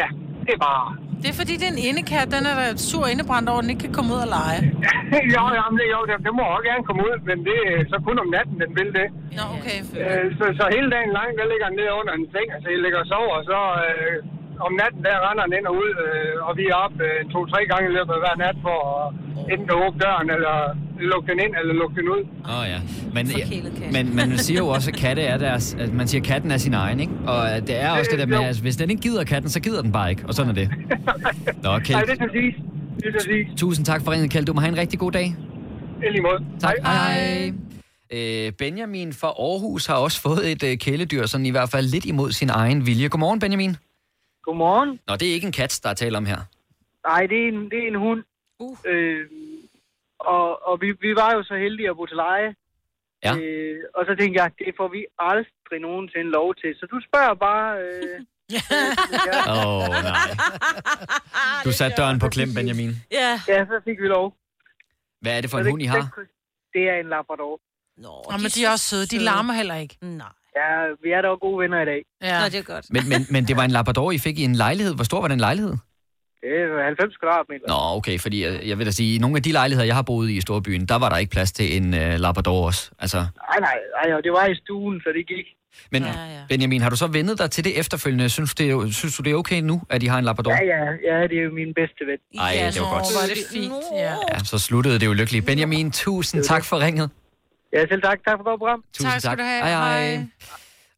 [0.00, 0.08] ja,
[0.46, 0.86] det er bare...
[1.22, 3.84] Det er fordi, det er en indekat, den er da sur indebrændt over, den ikke
[3.86, 4.60] kan komme ud og lege.
[5.36, 7.96] jo, jamen, det, jo, det, det må også gerne komme ud, men det er så
[8.06, 9.08] kun om natten, den vil det.
[9.38, 9.78] Nå, okay.
[10.02, 12.80] Øh, så, så hele dagen lang, der ligger den ned under en seng, altså jeg
[12.84, 14.16] ligger og sover, og så øh,
[14.66, 17.60] om natten, der render den ind og ud, øh, og vi er op øh, to-tre
[17.70, 19.04] gange i løbet af hver nat for at
[19.52, 20.56] enten at åbne døren, eller
[21.12, 22.22] lukke den ind, eller lukke den ud.
[22.50, 22.80] Åh oh, ja.
[23.16, 23.44] Men, ja,
[23.96, 25.76] men man siger jo også, at katte er deres...
[25.84, 27.12] At man siger, at katten er sin egen, ikke?
[27.26, 29.60] Og at det er også det der med, at hvis den ikke gider katten, så
[29.60, 30.22] gider den bare ikke.
[30.28, 30.68] Og sådan er det.
[31.64, 32.06] Nå, Nej, Kjeld.
[32.06, 32.54] det er præcis.
[32.96, 33.46] Det er præcis.
[33.56, 34.46] Tusind tak for ringen, Kjeld.
[34.46, 35.36] Du må have en rigtig god dag.
[36.02, 36.44] I lige måde.
[36.60, 36.74] Tak.
[36.82, 37.12] Hej.
[37.12, 37.52] hej.
[38.12, 42.04] Øh, Benjamin fra Aarhus har også fået et øh, kæledyr, sådan i hvert fald lidt
[42.04, 43.08] imod sin egen vilje.
[43.08, 43.76] Godmorgen, Benjamin.
[44.44, 44.90] Godmorgen.
[45.08, 46.40] Nå, det er ikke en kat, der er tale om her.
[47.08, 48.22] Nej, det er en, det er en hund.
[48.58, 48.76] Uh.
[48.86, 49.26] Øh,
[50.18, 52.54] og og vi, vi var jo så heldige at bo til leje.
[53.24, 53.32] Ja.
[53.36, 56.70] Øh, og så tænkte jeg, det får vi aldrig nogensinde lov til.
[56.80, 57.68] Så du spørger bare...
[57.84, 58.20] Øh,
[59.54, 60.30] Åh, oh, nej.
[61.64, 62.90] Du satte døren på klem, Benjamin.
[63.12, 63.40] ja.
[63.48, 64.36] ja, så fik vi lov.
[65.20, 66.18] Hvad er det for Så en hund, I har?
[66.72, 67.60] Det er en Labrador.
[67.96, 69.06] Nå, Nå men de er også søde.
[69.06, 69.96] De larmer heller ikke.
[70.00, 70.26] Nej.
[70.60, 70.70] Ja,
[71.02, 72.00] vi er dog gode venner i dag.
[72.22, 72.38] Ja.
[72.40, 72.86] Nå, det er godt.
[72.90, 74.94] Men, men, men det var en Labrador, I fik i en lejlighed.
[74.94, 75.74] Hvor stor var den lejlighed?
[76.42, 77.66] Det er 90 kvadratmeter.
[77.68, 80.02] Nå, okay, fordi jeg, jeg vil da sige, i nogle af de lejligheder, jeg har
[80.02, 82.90] boet i i Storbyen, der var der ikke plads til en uh, Labrador også.
[82.98, 83.76] Altså, Nej, nej,
[84.08, 85.46] nej, det var i stuen, så det gik.
[85.92, 86.40] men ja, ja.
[86.48, 88.28] Benjamin, har du så vendet dig til det efterfølgende?
[88.28, 90.50] Synes, det, er- synes du, det er okay nu, at I har en Labrador?
[90.50, 90.84] Ja, ja,
[91.18, 92.18] ja, det er jo min bedste ven.
[92.40, 93.04] Ej, det var godt.
[93.22, 93.72] Er det fint.
[93.96, 94.14] Ja.
[94.32, 95.46] Ja, så sluttede det jo lykkeligt.
[95.46, 97.10] Benjamin, tusind tak for ringet.
[97.74, 98.18] Ja, selv tak.
[98.26, 98.84] Tak for godt program.
[98.92, 99.20] Tusind tak.
[99.20, 99.62] skal du have.
[99.62, 100.26] Hej, hej.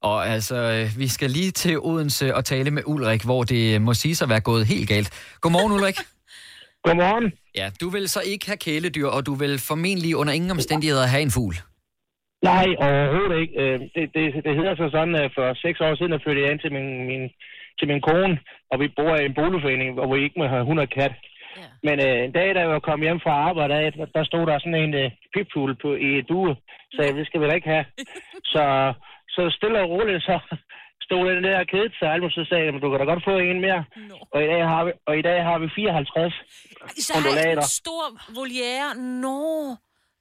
[0.03, 3.95] Og altså, øh, vi skal lige til Odense og tale med Ulrik, hvor det må
[3.95, 5.37] sige sig at være gået helt galt.
[5.41, 5.99] Godmorgen, Ulrik.
[6.85, 7.33] Godmorgen.
[7.61, 11.22] Ja, du vil så ikke have kæledyr, og du vil formentlig under ingen omstændigheder have
[11.22, 11.55] en fugl.
[12.51, 13.55] Nej, overhovedet ikke.
[13.62, 16.61] Øh, Det, det, det hedder så sådan, at for seks år siden, flyttede jeg ind
[16.64, 17.22] til min, min,
[17.79, 18.35] til min kone,
[18.70, 21.12] og vi bor i en boligforening, hvor vi ikke må have hund og kat.
[21.61, 21.68] Ja.
[21.86, 24.74] Men øh, en dag, da jeg kom hjem fra arbejde, der, der stod der sådan
[24.84, 26.57] en øh, pipfugl på, i et due,
[26.92, 27.84] så jeg, det skal vi da ikke have.
[28.52, 28.64] så,
[29.34, 30.36] så stille og roligt, så
[31.07, 33.38] stod den der kæde til Almo, så sagde jeg, "Men du kan da godt få
[33.38, 33.84] en mere.
[33.96, 34.14] No.
[34.32, 36.34] Og, i dag har vi, og i dag har vi 54
[37.07, 37.57] Så har undulater.
[37.57, 38.04] en stor
[38.38, 38.88] voliere.
[39.24, 39.40] Nå.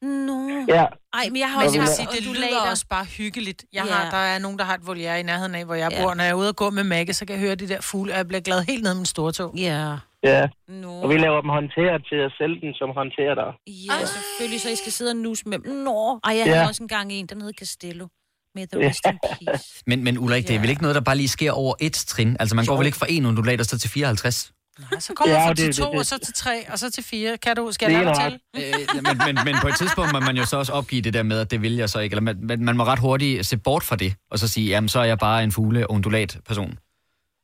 [0.01, 0.65] Nå.
[0.67, 0.85] Ja.
[1.13, 3.65] Ej, men jeg har Men også jeg vil sige, det lyder også bare hyggeligt.
[3.73, 3.91] Jeg Ja.
[3.93, 6.01] har, der er nogen, der har et voliere i nærheden af, hvor jeg Ja.
[6.01, 6.13] bor.
[6.13, 8.11] Når jeg er ude og gå med Maggie, så kan jeg høre de der fugle,
[8.13, 9.55] og jeg bliver glad helt ned med min store tog.
[9.57, 9.97] Ja.
[10.23, 10.47] Ja.
[10.67, 11.01] No.
[11.01, 13.49] Og vi laver dem håndteret til at sælge den som håndterer der.
[13.67, 15.73] Ja, selvfølgelig, så I skal sidde og nus med dem.
[15.73, 16.19] Nå.
[16.23, 16.53] Ej, jeg Ja.
[16.53, 18.07] havde også engang en, den hed Castello.
[18.55, 19.83] Med The Rest in Peace.
[19.87, 22.37] Men, men Ulrik, det er vel ikke noget, der bare lige sker over et trin?
[22.39, 24.51] Altså, man går vel ikke fra en undulat og så til 54?
[24.99, 27.03] Så kommer Ja, det- til det- to, det- og så til tre, og så til
[27.03, 27.37] fire.
[27.37, 28.15] Kan du, skal Det jeg nok.
[28.15, 28.33] til?
[28.55, 31.23] Øh, men, men, men på et tidspunkt må man jo så også opgive det der
[31.23, 32.13] med, at det vil jeg så ikke.
[32.13, 34.89] Eller man, man- man må ret hurtigt se bort fra det, og så sige, jamen
[34.89, 36.77] så er jeg bare en fugle undulat person.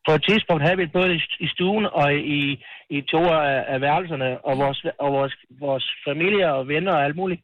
[0.08, 2.42] På et tidspunkt havde vi både i- i stuen og i,
[2.90, 7.16] i to af, af værelserne, og vores, og vores, vores familie og venner og alt
[7.16, 7.42] muligt,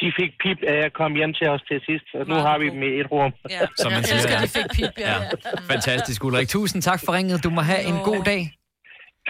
[0.00, 2.66] de fik pip, at jeg kom hjem til os til sidst, og nu har vi
[2.74, 3.32] dem i et rum.
[3.50, 3.60] Ja.
[3.82, 4.20] Som man siger.
[4.98, 5.12] ja.
[5.12, 5.16] ja.
[5.74, 6.48] Fantastisk, Ulrik.
[6.48, 7.44] Tusind tak for ringet.
[7.44, 8.42] Du må have en god dag.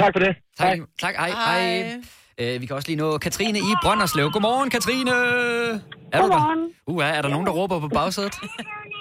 [0.01, 0.37] Tak for det.
[0.59, 0.79] Tak.
[1.01, 1.15] Tak.
[1.17, 1.31] Hej.
[1.31, 1.95] Hej.
[2.39, 4.31] Øh, vi kan også lige nå Katrine i Brønderslev.
[4.31, 5.11] Godmorgen, Katrine!
[6.13, 6.69] Er du der?
[6.87, 8.35] Uh, er der nogen, der råber på bagsædet?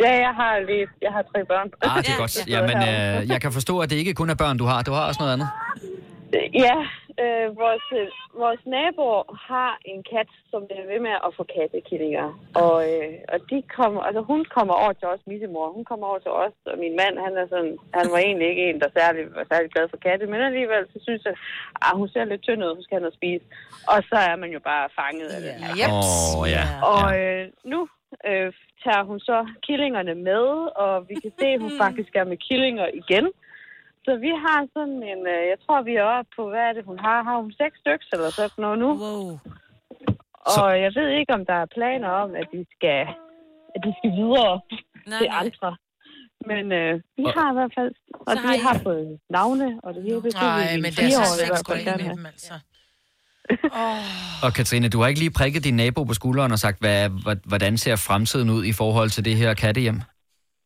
[0.04, 1.68] Ja, jeg har lige, jeg har tre børn.
[1.82, 2.48] Ah, det er godt.
[2.54, 4.82] Jamen, øh, jeg kan forstå, at det ikke kun er børn, du har.
[4.82, 5.50] Du har også noget andet.
[6.54, 6.76] Ja,
[7.24, 8.08] øh, vores, øh,
[8.44, 12.28] vores naboer har en kat, som bliver ved med at få kattekillinger.
[12.64, 16.22] Og, øh, og de kommer, altså hun kommer over til os, missemor, hun kommer over
[16.26, 19.22] til os, og min mand, han er sådan, han var egentlig ikke en, der særlig,
[19.38, 21.36] var særlig glad for katte, men alligevel så synes jeg,
[21.88, 23.46] at hun ser lidt tynd ud, hun skal have noget at spise.
[23.94, 25.90] Og så er man jo bare fanget af det her.
[25.90, 26.64] Åh, oh, ja.
[26.92, 27.44] Og øh,
[27.74, 27.80] nu
[28.30, 28.54] øh,
[28.84, 29.38] tager hun så
[29.68, 30.46] killingerne med,
[30.84, 33.28] og vi kan se, at hun faktisk er med killinger igen.
[34.06, 36.84] Så vi har sådan en, øh, jeg tror, vi er oppe på, hvad er det,
[36.92, 37.18] hun har?
[37.30, 38.90] Har hun seks stykker eller sådan noget nu?
[39.04, 39.40] Wow.
[40.60, 43.02] Og jeg ved ikke, om der er planer om, at de skal,
[43.76, 44.56] at de skal videre
[45.08, 45.70] nej, til andre.
[46.50, 47.92] Men øh, vi har i hvert fald,
[48.28, 50.22] og de har fået navne, og det hele.
[50.22, 52.54] det Nej, men det er fire så seks med dem, altså.
[54.46, 57.38] Og Katrine, du har ikke lige prikket din nabo på skulderen og sagt, hvad, hvad-
[57.46, 60.02] hvordan ser fremtiden ud i forhold til det her kattehjem?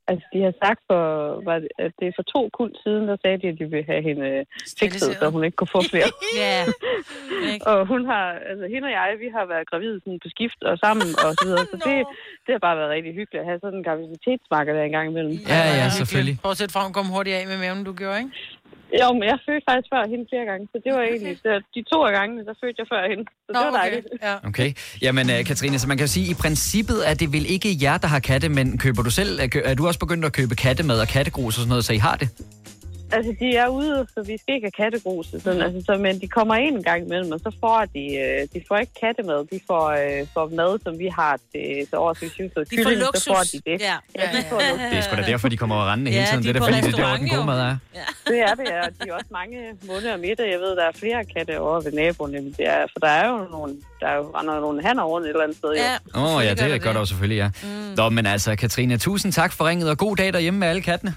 [0.10, 1.02] Altså, de har sagt, for,
[1.50, 3.90] var det, at det er for to kund siden, der sagde de, at de ville
[3.94, 4.46] have hende øh,
[4.80, 6.10] fikset, så hun ikke kunne få flere.
[6.44, 6.60] Ja.
[7.72, 10.76] og hun har, altså hende og jeg, vi har været gravide sådan på skift og
[10.86, 11.64] sammen og så videre.
[11.72, 11.96] Så det,
[12.46, 15.36] det har bare været rigtig hyggeligt at have sådan en graviditetsmarker der en gang imellem.
[15.54, 16.36] Ja, ja, selvfølgelig.
[16.46, 18.32] Bortset fra, hun kom hurtigt af med maven, du gjorde, ikke?
[19.02, 21.84] Jo, men jeg fødte faktisk før hende flere gange, så det var egentlig, så de
[21.94, 23.24] to af gangene, der fødte jeg før hende.
[23.46, 24.08] Så det var dejligt.
[24.22, 24.36] Ja.
[24.50, 24.70] Okay.
[25.02, 28.08] Jamen, uh, Katrine, så man kan sige, i princippet er det vel ikke jer, der
[28.08, 31.00] har katte, men køber du selv, er, kø- er du også begyndt at købe kattemad
[31.02, 32.30] og kattegrus og sådan noget, så I har det?
[33.12, 35.34] Altså, de er ude, så vi skal ikke have kattegrus.
[35.34, 38.04] og Sådan, altså, så, men de kommer ind en gang imellem, og så får de,
[38.24, 39.40] øh, de får ikke kattemad.
[39.54, 42.90] De får, øh, får mad, som vi har til, års, hvis vi får De får
[43.06, 43.24] luksus.
[43.24, 43.78] så får de det.
[43.90, 43.96] Ja.
[44.20, 44.90] ja de får luksus.
[44.92, 46.44] Det er sgu da derfor, de kommer rendende hele Ja, tiden.
[46.44, 47.76] de det er da fordi, det er der, den gode mad er.
[48.28, 48.82] Det er det, ja.
[49.00, 50.52] De er også mange måneder og middag.
[50.52, 52.32] Jeg ved, der er flere katte over ved naboen.
[52.34, 55.26] Jamen, Det er, for der er jo nogle, der er jo render nogle hanner rundt
[55.26, 55.72] et eller andet sted.
[55.76, 55.94] Ja.
[56.22, 57.50] Åh oh, ja, det gør der jo selvfølgelig, ja.
[57.64, 57.94] Mm.
[57.98, 61.16] Nå, men altså, Katrine, tusind tak for ringet, og god dag derhjemme med alle kattene.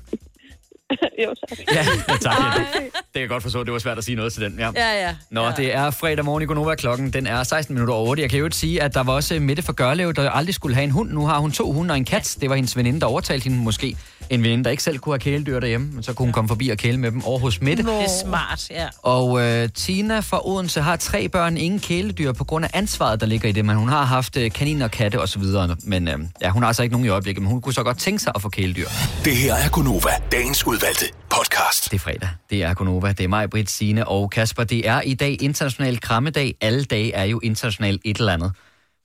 [1.24, 1.58] jo, tak.
[1.74, 1.84] Ja,
[2.20, 2.38] tak.
[2.58, 2.64] Ja.
[2.84, 4.58] Det kan jeg godt forstå, det var svært at sige noget til den.
[4.58, 4.70] Ja.
[4.76, 5.14] Ja, ja.
[5.30, 5.52] Nå, ja.
[5.56, 7.12] det er fredag morgen i Gonova klokken.
[7.12, 8.22] Den er 16 minutter over 8.
[8.22, 10.74] Jeg kan jo ikke sige, at der var også Mette fra Gørlev, der aldrig skulle
[10.74, 11.10] have en hund.
[11.10, 12.36] Nu har hun to hunde og en kat.
[12.40, 13.96] Det var hendes veninde, der overtalte hende måske.
[14.30, 16.68] En veninde, der ikke selv kunne have kæledyr derhjemme, men så kunne hun komme forbi
[16.68, 17.82] og kæle med dem over hos Mette.
[17.82, 18.86] Det er smart, ja.
[19.02, 23.26] Og øh, Tina fra Odense har tre børn, ingen kæledyr, på grund af ansvaret, der
[23.26, 23.64] ligger i det.
[23.64, 25.76] Men hun har haft øh, kaniner, katte og så videre.
[25.84, 27.98] Men øh, ja, hun har altså ikke nogen i øjeblikket, men hun kunne så godt
[27.98, 28.88] tænke sig at få kæledyr.
[29.24, 31.84] Det her er Gunova, dagens udvalgte podcast.
[31.84, 32.28] Det er fredag.
[32.50, 33.08] Det er Gunova.
[33.08, 34.64] Det er mig, Britt, Signe og Kasper.
[34.64, 36.54] Det er i dag international krammedag.
[36.60, 38.52] Alle dage er jo international et eller andet.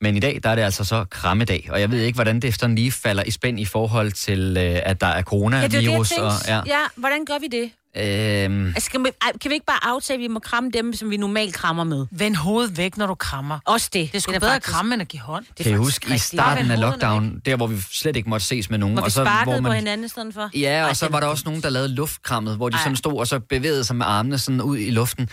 [0.02, 1.68] Men i dag, der er det altså så krammedag.
[1.72, 4.80] Og jeg ved ikke, hvordan det efter lige falder i spænd i forhold til, øh,
[4.84, 6.10] at der er Ja, det er coronavirus.
[6.10, 6.32] det, jeg og.
[6.48, 6.62] Ja.
[6.66, 7.72] ja, hvordan gør vi det?
[7.98, 9.10] Øhm, Altså, kan, vi,
[9.42, 12.06] kan vi ikke bare aftale, at vi må kramme dem, som vi normalt krammer med?
[12.12, 13.60] Vend hovedet væk, når du krammer.
[13.66, 14.12] Også det.
[14.12, 15.46] Det er sgu bedre at faktisk- kramme, end at give hånd.
[15.64, 18.78] kan I huske, i starten af lockdown, der hvor vi slet ikke måtte ses med
[18.80, 18.96] nogen.
[18.96, 20.50] Hvor vi og så, sparkede hvor på hinanden i stedet for?
[20.54, 22.84] Ja, og Ej, så var der også nogen, der lavede luftkrammet, hvor de Ej.
[22.84, 25.30] sådan stod og så bevægede sig med armene sådan ud i luften.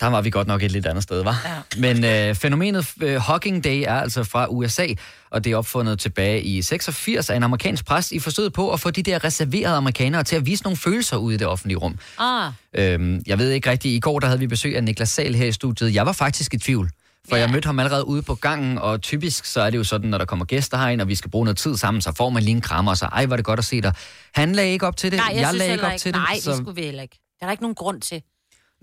[0.00, 1.42] Der var vi godt nok et lidt andet sted, var.
[1.44, 1.80] Ja.
[1.80, 4.86] Men øh, fænomenet øh, Hawking Day er altså fra USA,
[5.30, 8.80] og det er opfundet tilbage i 86 af en amerikansk præst i forsøget på at
[8.80, 11.98] få de der reserverede amerikanere til at vise nogle følelser ude i det offentlige rum.
[12.18, 15.34] Ah, Øhm, jeg ved ikke rigtigt, i går der havde vi besøg af Niklas Sal
[15.34, 15.94] her i studiet.
[15.94, 16.90] Jeg var faktisk i tvivl,
[17.28, 17.42] for ja.
[17.42, 20.18] jeg mødte ham allerede ude på gangen, og typisk så er det jo sådan, når
[20.18, 22.54] der kommer gæster herind, og vi skal bruge noget tid sammen, så får man lige
[22.54, 23.92] en krammer, og så ej, var det godt at se dig.
[24.34, 26.02] Han lagde ikke op til det, nej, jeg, jeg lagde ikke op ikke.
[26.02, 26.20] til det.
[26.20, 26.50] Nej, så...
[26.50, 27.18] det skulle vi heller ikke.
[27.40, 28.22] Der er der ikke nogen grund til.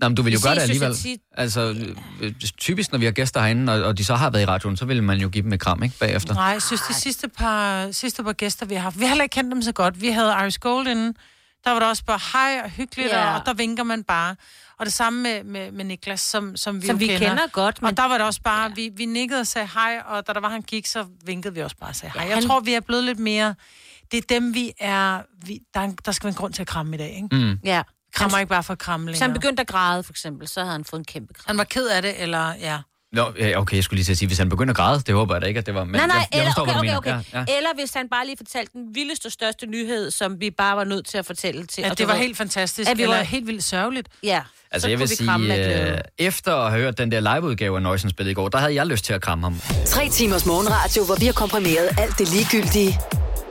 [0.00, 0.94] Nå, men du vil jo gøre det jeg alligevel.
[0.96, 1.20] tit.
[1.32, 1.74] Altså,
[2.20, 4.76] øh, typisk når vi har gæster herinde, og, og de så har været i radioen,
[4.76, 6.34] så vil man jo give dem et kram, ikke, bagefter.
[6.34, 9.22] Nej, jeg synes, de sidste par, sidste par gæster, vi har haft, vi har heller
[9.24, 10.00] ikke kendt dem så godt.
[10.00, 11.14] Vi havde Iris Gold inden,
[11.64, 13.16] der var der også bare hej og hyggeligt, Ja.
[13.26, 13.40] yeah.
[13.40, 14.36] og der vinker man bare.
[14.78, 17.28] Og det samme med, med, med Niklas, som, som vi Som jo vi kender.
[17.28, 20.02] kender godt, men- Og der var det også bare, vi, vi nikkede og sagde hej,
[20.06, 22.22] og da der var, han gik, så vinkede vi også bare og sagde hej.
[22.22, 23.54] Ja, Jeg han- tror, vi er blevet lidt mere...
[24.10, 25.20] Det er dem, vi er...
[25.46, 27.28] Vi, der, er der skal være en grund til at kramme i dag, ikke?
[27.46, 27.58] Mm.
[27.64, 27.82] Ja.
[28.16, 29.40] Krammer ikke bare for at kramme Hvis han længere.
[29.40, 31.44] begyndte at græde, for eksempel, så havde han fået en kæmpe kram.
[31.46, 32.78] Han var ked af det, eller ja.
[33.12, 35.14] Nå, ja, okay, jeg skulle lige til at sige, hvis han begynder at græde, det
[35.14, 35.84] håber jeg da ikke, at det var...
[35.84, 37.20] Men nej, nej, jeg, jeg eller, forstår, okay, hvad du okay, mener.
[37.20, 37.32] okay.
[37.38, 37.56] Ja, ja.
[37.56, 41.06] Eller hvis han bare lige fortalte den vildeste, største nyhed, som vi bare var nødt
[41.06, 41.82] til at fortælle til.
[41.82, 44.08] At og det du var ved- helt fantastisk, At vi eller var- helt vildt sørgeligt.
[44.22, 44.42] Ja.
[44.70, 45.92] Altså, så jeg vil kunne vi kramme af sige, glæde.
[45.92, 48.74] øh, efter at have hørt den der liveudgave af Nøjsen spillet i går, der havde
[48.74, 49.60] jeg lyst til at kramme ham.
[49.86, 52.98] Tre timers morgenradio, hvor vi har komprimeret alt det ligegyldige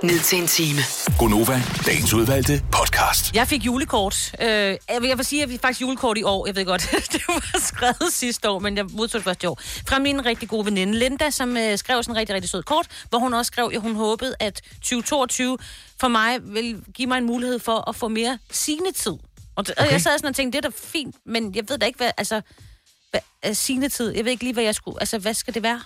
[0.03, 0.79] ned til en time.
[1.19, 3.35] Gonova, dagens udvalgte podcast.
[3.35, 4.35] Jeg fik julekort.
[4.41, 6.45] Øh, jeg, vil, jeg vil sige, at vi fik faktisk julekort i år.
[6.47, 6.81] Jeg ved godt,
[7.13, 9.59] det var skrevet sidste år, men jeg modtog det først i år.
[9.87, 12.87] Fra min rigtig gode veninde Linda, som øh, skrev sådan en rigtig, rigtig sød kort,
[13.09, 15.57] hvor hun også skrev, at hun håbede, at 2022
[15.99, 19.11] for mig vil give mig en mulighed for at få mere signetid.
[19.11, 19.19] Og,
[19.59, 19.73] okay.
[19.77, 21.97] og jeg sad sådan og tænkte, det er da fint, men jeg ved da ikke,
[21.97, 22.41] hvad, altså,
[23.11, 25.81] hvad, uh, signetid, jeg ved ikke lige, hvad jeg skulle, altså, hvad skal det være?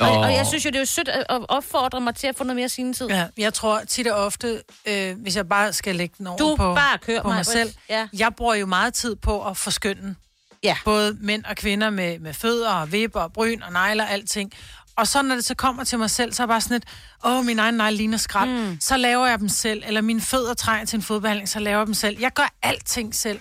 [0.00, 2.44] Og, og jeg synes jo, det er jo sødt at opfordre mig til at få
[2.44, 3.06] noget mere signetid.
[3.08, 6.56] Ja, jeg tror tit og ofte, øh, hvis jeg bare skal lægge den over Du
[6.56, 7.74] på, bare kør på mig, mig selv.
[7.88, 8.08] Ja.
[8.12, 10.14] Jeg bruger jo meget tid på at forskynde
[10.62, 10.76] Ja.
[10.84, 14.52] Både mænd og kvinder med, med fødder og vipper og bryn og negler og alting.
[14.96, 16.84] Og så når det så kommer til mig selv, så er jeg bare sådan lidt,
[17.24, 18.50] åh, min egen negle ligner skrald.
[18.50, 18.76] Mm.
[18.80, 19.82] Så laver jeg dem selv.
[19.86, 22.20] Eller mine fødder trænger til en fodbehandling, så laver jeg dem selv.
[22.20, 23.40] Jeg gør alting selv.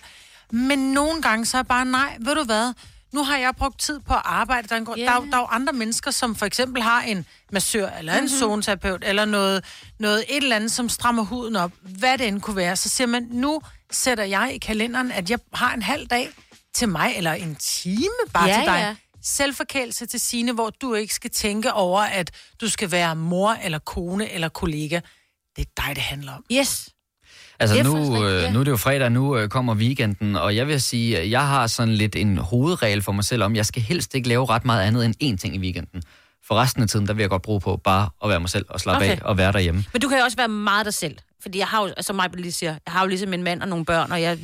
[0.51, 2.73] Men nogle gange så er jeg bare, nej, ved du hvad?
[3.13, 4.67] Nu har jeg brugt tid på at arbejde.
[4.67, 7.01] Der er, en, grund- der, er, der er jo andre mennesker, som for eksempel har
[7.01, 8.29] en massør, eller en Mhm.
[8.39, 9.65] zoneterapeut, eller noget,
[9.99, 11.71] noget et eller andet, som strammer huden op.
[11.81, 12.75] Hvad det end kunne være.
[12.75, 16.29] Så siger man, nu sætter jeg i kalenderen, at jeg har en halv dag
[16.73, 18.79] til mig, eller en time bare Ja, til dig.
[18.79, 18.95] ja.
[19.23, 22.31] Selvforkælelse til sine, hvor du ikke skal tænke over, at
[22.61, 24.99] du skal være mor, eller kone, eller kollega.
[25.55, 26.43] Det er dig, det handler om.
[26.51, 26.89] Yes.
[27.61, 30.67] Altså Det nu, øh, nu er det jo fredag, nu øh, kommer weekenden, og jeg
[30.67, 33.81] vil sige, at jeg har sådan lidt en hovedregel for mig selv om, jeg skal
[33.81, 36.03] helst ikke lave ret meget andet end én ting i weekenden.
[36.47, 38.65] For resten af tiden, der vil jeg godt bruge på bare at være mig selv
[38.69, 39.11] og slappe Okay.
[39.15, 39.85] af og være derhjemme.
[39.93, 41.15] Men du kan jo også være meget dig selv.
[41.41, 43.67] Fordi jeg har jo, som mig lige siger, jeg har jo ligesom en mand og
[43.67, 44.37] nogle børn, og jeg...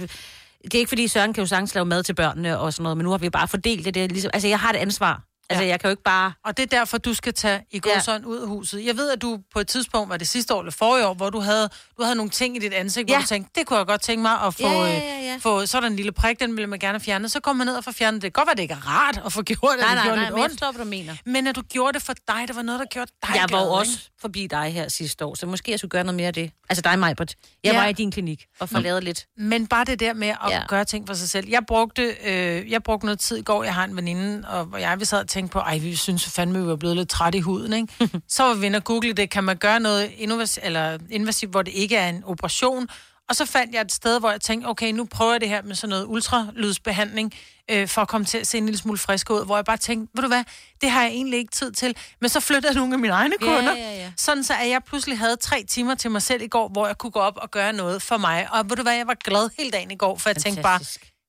[0.63, 2.97] Det er ikke fordi Søren kan jo sagtens lave mad til børnene og sådan noget,
[2.97, 3.95] men nu har vi bare fordelt det.
[3.95, 5.21] det ligesom, altså, jeg har et ansvar.
[5.49, 6.33] Altså, jeg kan jo ikke bare...
[6.45, 8.17] Og det er derfor, du skal tage i går ja.
[8.25, 8.85] ud af huset.
[8.85, 11.29] Jeg ved, at du på et tidspunkt, var det sidste år eller forrige år, hvor
[11.29, 13.13] du havde, du havde nogle ting i dit ansigt, ja.
[13.13, 13.21] hvor Ja.
[13.21, 15.21] du tænkte, det kunne jeg godt tænke mig at få, Ja, ja, ja, ja, ja.
[15.23, 15.37] ja.
[15.41, 17.29] få så der en lille prik, den ville man gerne fjerne.
[17.29, 18.23] Så kommer man ned og får fjernet det.
[18.27, 20.15] Det godt være, det ikke er rart at få gjort det, Nej, nej, nej, lidt
[20.33, 20.51] men jeg ondt.
[20.53, 21.15] forstår, hvad du mener.
[21.25, 23.61] Men at du gjorde det for dig, det var noget, der gjorde dig Jeg var
[23.65, 24.11] jo også ikke?
[24.21, 26.51] forbi dig her sidste år, så måske jeg skulle gøre noget mere af det.
[26.69, 27.35] Altså dig, Majbert.
[27.63, 27.79] Jeg Ja.
[27.79, 29.25] var i din klinik og får lavet lidt.
[29.37, 30.55] Men bare det der med at Ja.
[30.55, 30.63] ja.
[30.67, 31.47] gøre ting for sig selv.
[31.49, 33.63] Jeg brugte, øh, jeg brugte noget tid i går.
[33.63, 36.61] Jeg har en veninde, og jeg vi sad og tænkte på, ej, vi synes fandme,
[36.61, 38.09] vi var blevet lidt træt i huden, ikke?
[38.35, 39.29] så var vi inde og google det.
[39.29, 42.87] Kan man gøre noget innovas- eller invasivt, hvor det ikke er en operation?
[43.29, 45.61] Og så fandt jeg et sted, hvor jeg tænkte, okay, nu prøver jeg det her
[45.61, 47.33] med sådan noget ultralydsbehandling,
[47.71, 49.77] øh, for at komme til at se en lille smule frisk ud, hvor jeg bare
[49.77, 50.43] tænkte, ved du hvad,
[50.81, 51.95] det har jeg egentlig ikke tid til.
[52.21, 54.11] Men så flyttede nogle af mine egne Ja, kunder, ja, ja.
[54.17, 56.97] sådan så at jeg pludselig havde tre timer til mig selv i går, hvor jeg
[56.97, 58.47] kunne gå op og gøre noget for mig.
[58.51, 60.79] Og ved du hvad, jeg var glad hele dagen i går, for jeg tænkte bare,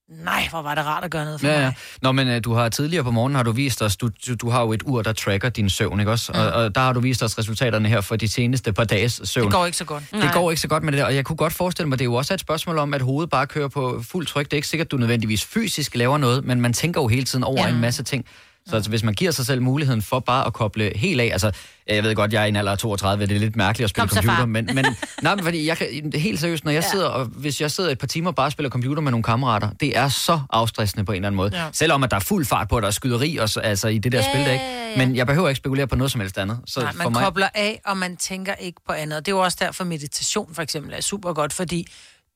[0.09, 1.61] nej, hvor var det rart at gøre noget for Ja, mig.
[1.63, 1.71] ja.
[2.01, 4.49] Nå, men uh, du har tidligere på morgenen har du vist os, du, du, du
[4.49, 6.31] har jo et ur, der tracker din søvn, ikke også?
[6.31, 9.45] Og, og der har du vist os resultaterne her for de seneste par dages søvn.
[9.45, 10.03] Det går ikke så godt.
[10.11, 12.03] Det går ikke så godt med det der, og jeg kunne godt forestille mig, det
[12.03, 14.45] er jo også et spørgsmål om, at hovedet bare kører på fuld tryk.
[14.45, 17.43] Det er ikke sikkert, du nødvendigvis fysisk laver noget, men man tænker jo hele tiden
[17.43, 17.69] over ja.
[17.69, 18.25] en masse ting.
[18.69, 21.51] Så altså, hvis man giver sig selv muligheden for bare at koble helt af, altså,
[21.87, 23.89] jeg ved godt, jeg er i en alder af 32, det er lidt mærkeligt at
[23.89, 24.85] spille Kom computer, men, men
[25.21, 26.89] nej, men fordi jeg kan, helt seriøst, når jeg Ja.
[26.91, 29.69] sidder, og hvis jeg sidder et par timer og bare spiller computer med nogle kammerater,
[29.79, 31.57] det er så afstressende på en eller anden måde.
[31.57, 31.65] Ja.
[31.73, 33.97] Selvom at der er fuld fart på, at der er skyderi og, så- altså, i
[33.97, 34.65] det der Ja, spil, der, ikke?
[34.97, 36.59] Men jeg behøver ikke spekulere på noget som helst andet.
[36.65, 39.25] Så Nej, for man mig, kobler af, og man tænker ikke på andet.
[39.25, 41.87] Det er jo også derfor, meditation for eksempel er super godt, fordi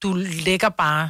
[0.04, 0.14] du
[0.46, 1.10] lægger bare...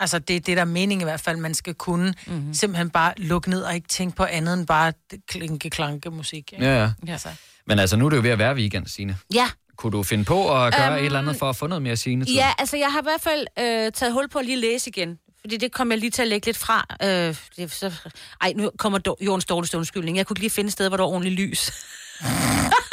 [0.00, 2.14] Altså, det er det, der er meningen i hvert fald, man skal kunne.
[2.26, 2.54] Mm-hmm.
[2.54, 4.92] Simpelthen bare lukke ned og ikke tænke på andet end bare
[5.28, 6.52] klinke-klanke musik.
[6.52, 6.64] Ikke?
[6.64, 7.12] Ja, ja.
[7.12, 7.28] Altså.
[7.66, 9.16] Men altså, nu er det jo ved at være weekend, Signe.
[9.34, 9.50] Ja.
[9.76, 11.82] Kunne du finde på at gøre Øhm, um, et eller andet for at få noget
[11.82, 12.24] mere Signe?
[12.28, 15.18] Ja, altså jeg har i hvert fald øh, taget hul på at lige læse igen.
[15.40, 16.86] Fordi det kom jeg lige til at lægge lidt fra.
[17.02, 17.92] Øh, det, så,
[18.40, 20.16] ej, nu kommer do, jordens dårligste undskyldning.
[20.16, 21.72] Jeg kunne ikke lige finde et sted, hvor der var ordentligt lys.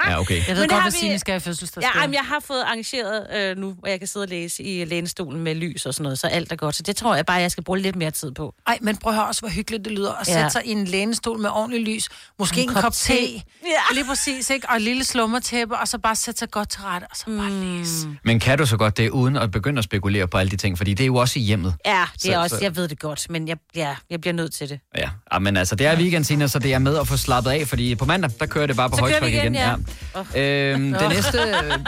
[0.10, 0.34] Ja, okay.
[0.36, 1.92] Jeg ved Men det godt, har hvad vi- Signe skal i fødselsdagsgave.
[1.96, 4.84] Ja, jamen, jeg har fået arrangeret øh, nu, hvor jeg kan sidde og læse i
[4.84, 6.74] lænestolen med lys og sådan noget, så alt er godt.
[6.74, 8.54] Så det tror jeg bare, jeg skal bruge lidt mere tid på.
[8.66, 10.32] Ej, men prøv at høre også, hvor hyggeligt det lyder at Ja.
[10.32, 12.08] sætte sig i en lænestol med ordentlig lys.
[12.38, 13.12] Måske en, en kop te.
[13.14, 13.94] Ja.
[13.94, 14.68] Lige præcis, ikke?
[14.70, 17.50] Og et lille slummertæppe, og så bare sætte sig godt til rette, og så bare
[17.50, 17.78] mm.
[17.78, 18.08] læse.
[18.24, 20.78] Men kan du så godt det, uden at begynde at spekulere på alle de ting?
[20.78, 21.74] Fordi det er jo også i hjemmet.
[21.86, 24.34] Ja, det er Så- også, så- jeg ved det godt, men jeg, ja, jeg bliver
[24.34, 24.80] nødt til det.
[24.96, 27.68] Ja, ja men altså, det er weekend, så det er med at få slappet af,
[27.68, 29.54] fordi på mandag, der kører det bare på Så højtryk igen, igen.
[29.54, 29.74] ja.
[30.34, 31.08] Øhm, det Åh.
[31.08, 31.38] næste...
[31.38, 31.78] øh,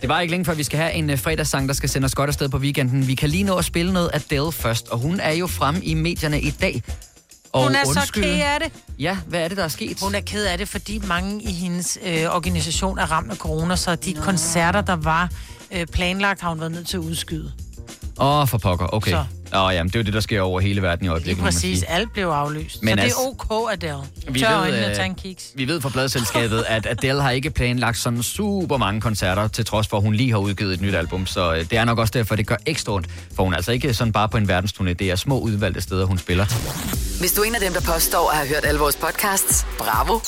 [0.00, 2.14] Det var ikke længe før, vi skal have en uh, fredagssang, der skal sende os
[2.14, 3.06] godt afsted på weekenden.
[3.06, 5.94] Vi kan lige nå at spille noget Adele først, og hun er jo fremme i
[5.94, 6.82] medierne i dag.
[7.52, 8.72] Og Hun er så undskyld- ked af det.
[8.98, 9.98] Ja, hvad er det, der er sket?
[10.02, 13.76] Hun er ked af det, fordi mange i hendes øh, organisation er ramt af corona,
[13.76, 14.20] så de Nå.
[14.22, 15.30] koncerter, der var
[15.72, 17.52] øh, planlagt, har hun været nødt til at udskyde.
[18.20, 19.10] Åh, oh, for pokker, okay.
[19.10, 19.24] Så.
[19.54, 21.42] Åh, oh, jamen, det er jo det, der sker over hele verden i Lige øjeblikket.
[21.44, 21.90] man præcis, sige.
[21.90, 22.82] alt blev aflyst.
[22.82, 23.96] Men så altså- det er ok, Adele.
[24.28, 25.50] Vi Tør ved, øjnene øh, tage en kiks.
[25.54, 29.86] Vi ved fra pladselskabet, at Adele har ikke planlagt sådan super mange koncerter, til trods
[29.88, 31.26] for, at hun lige har udgivet et nyt album.
[31.26, 33.08] Så øh, det er nok også derfor, det gør ekstra ondt.
[33.36, 34.92] For hun er altså ikke sådan bare på en verdensturné.
[34.92, 36.44] Det er små udvalgte steder, hun spiller.
[37.20, 40.18] Hvis du er en af dem, der påstår at have hørt alle vores podcasts, bravo.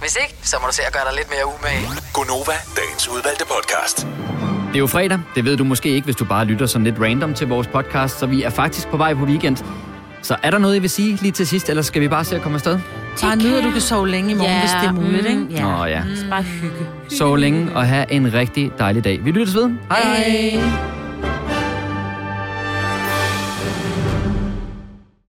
[0.00, 1.88] Hvis ikke, så må du se at gøre dig lidt mere umage.
[2.12, 4.06] Gonova, dagens udvalgte podcast.
[4.68, 5.18] Det er jo fredag.
[5.34, 8.18] Det ved du måske ikke, hvis du bare lytter sådan lidt random til vores podcast.
[8.18, 9.56] Så vi er faktisk på vej på weekend.
[10.22, 12.36] Så er der noget, I vil sige lige til sidst, eller skal vi bare se
[12.36, 12.78] at komme afsted?
[13.22, 15.48] Bare nyd, at du kan sove længe i morgen, Ja, hvis det er muligt, mm,
[15.48, 15.54] ikke?
[15.54, 15.76] ja.
[15.78, 16.02] Nå ja.
[16.30, 16.76] Bare hygge.
[17.08, 19.24] Så længe og have en rigtig dejlig dag.
[19.24, 19.70] Vi lyttes ved.
[19.90, 20.60] Hej hej.
[20.60, 20.97] Hej.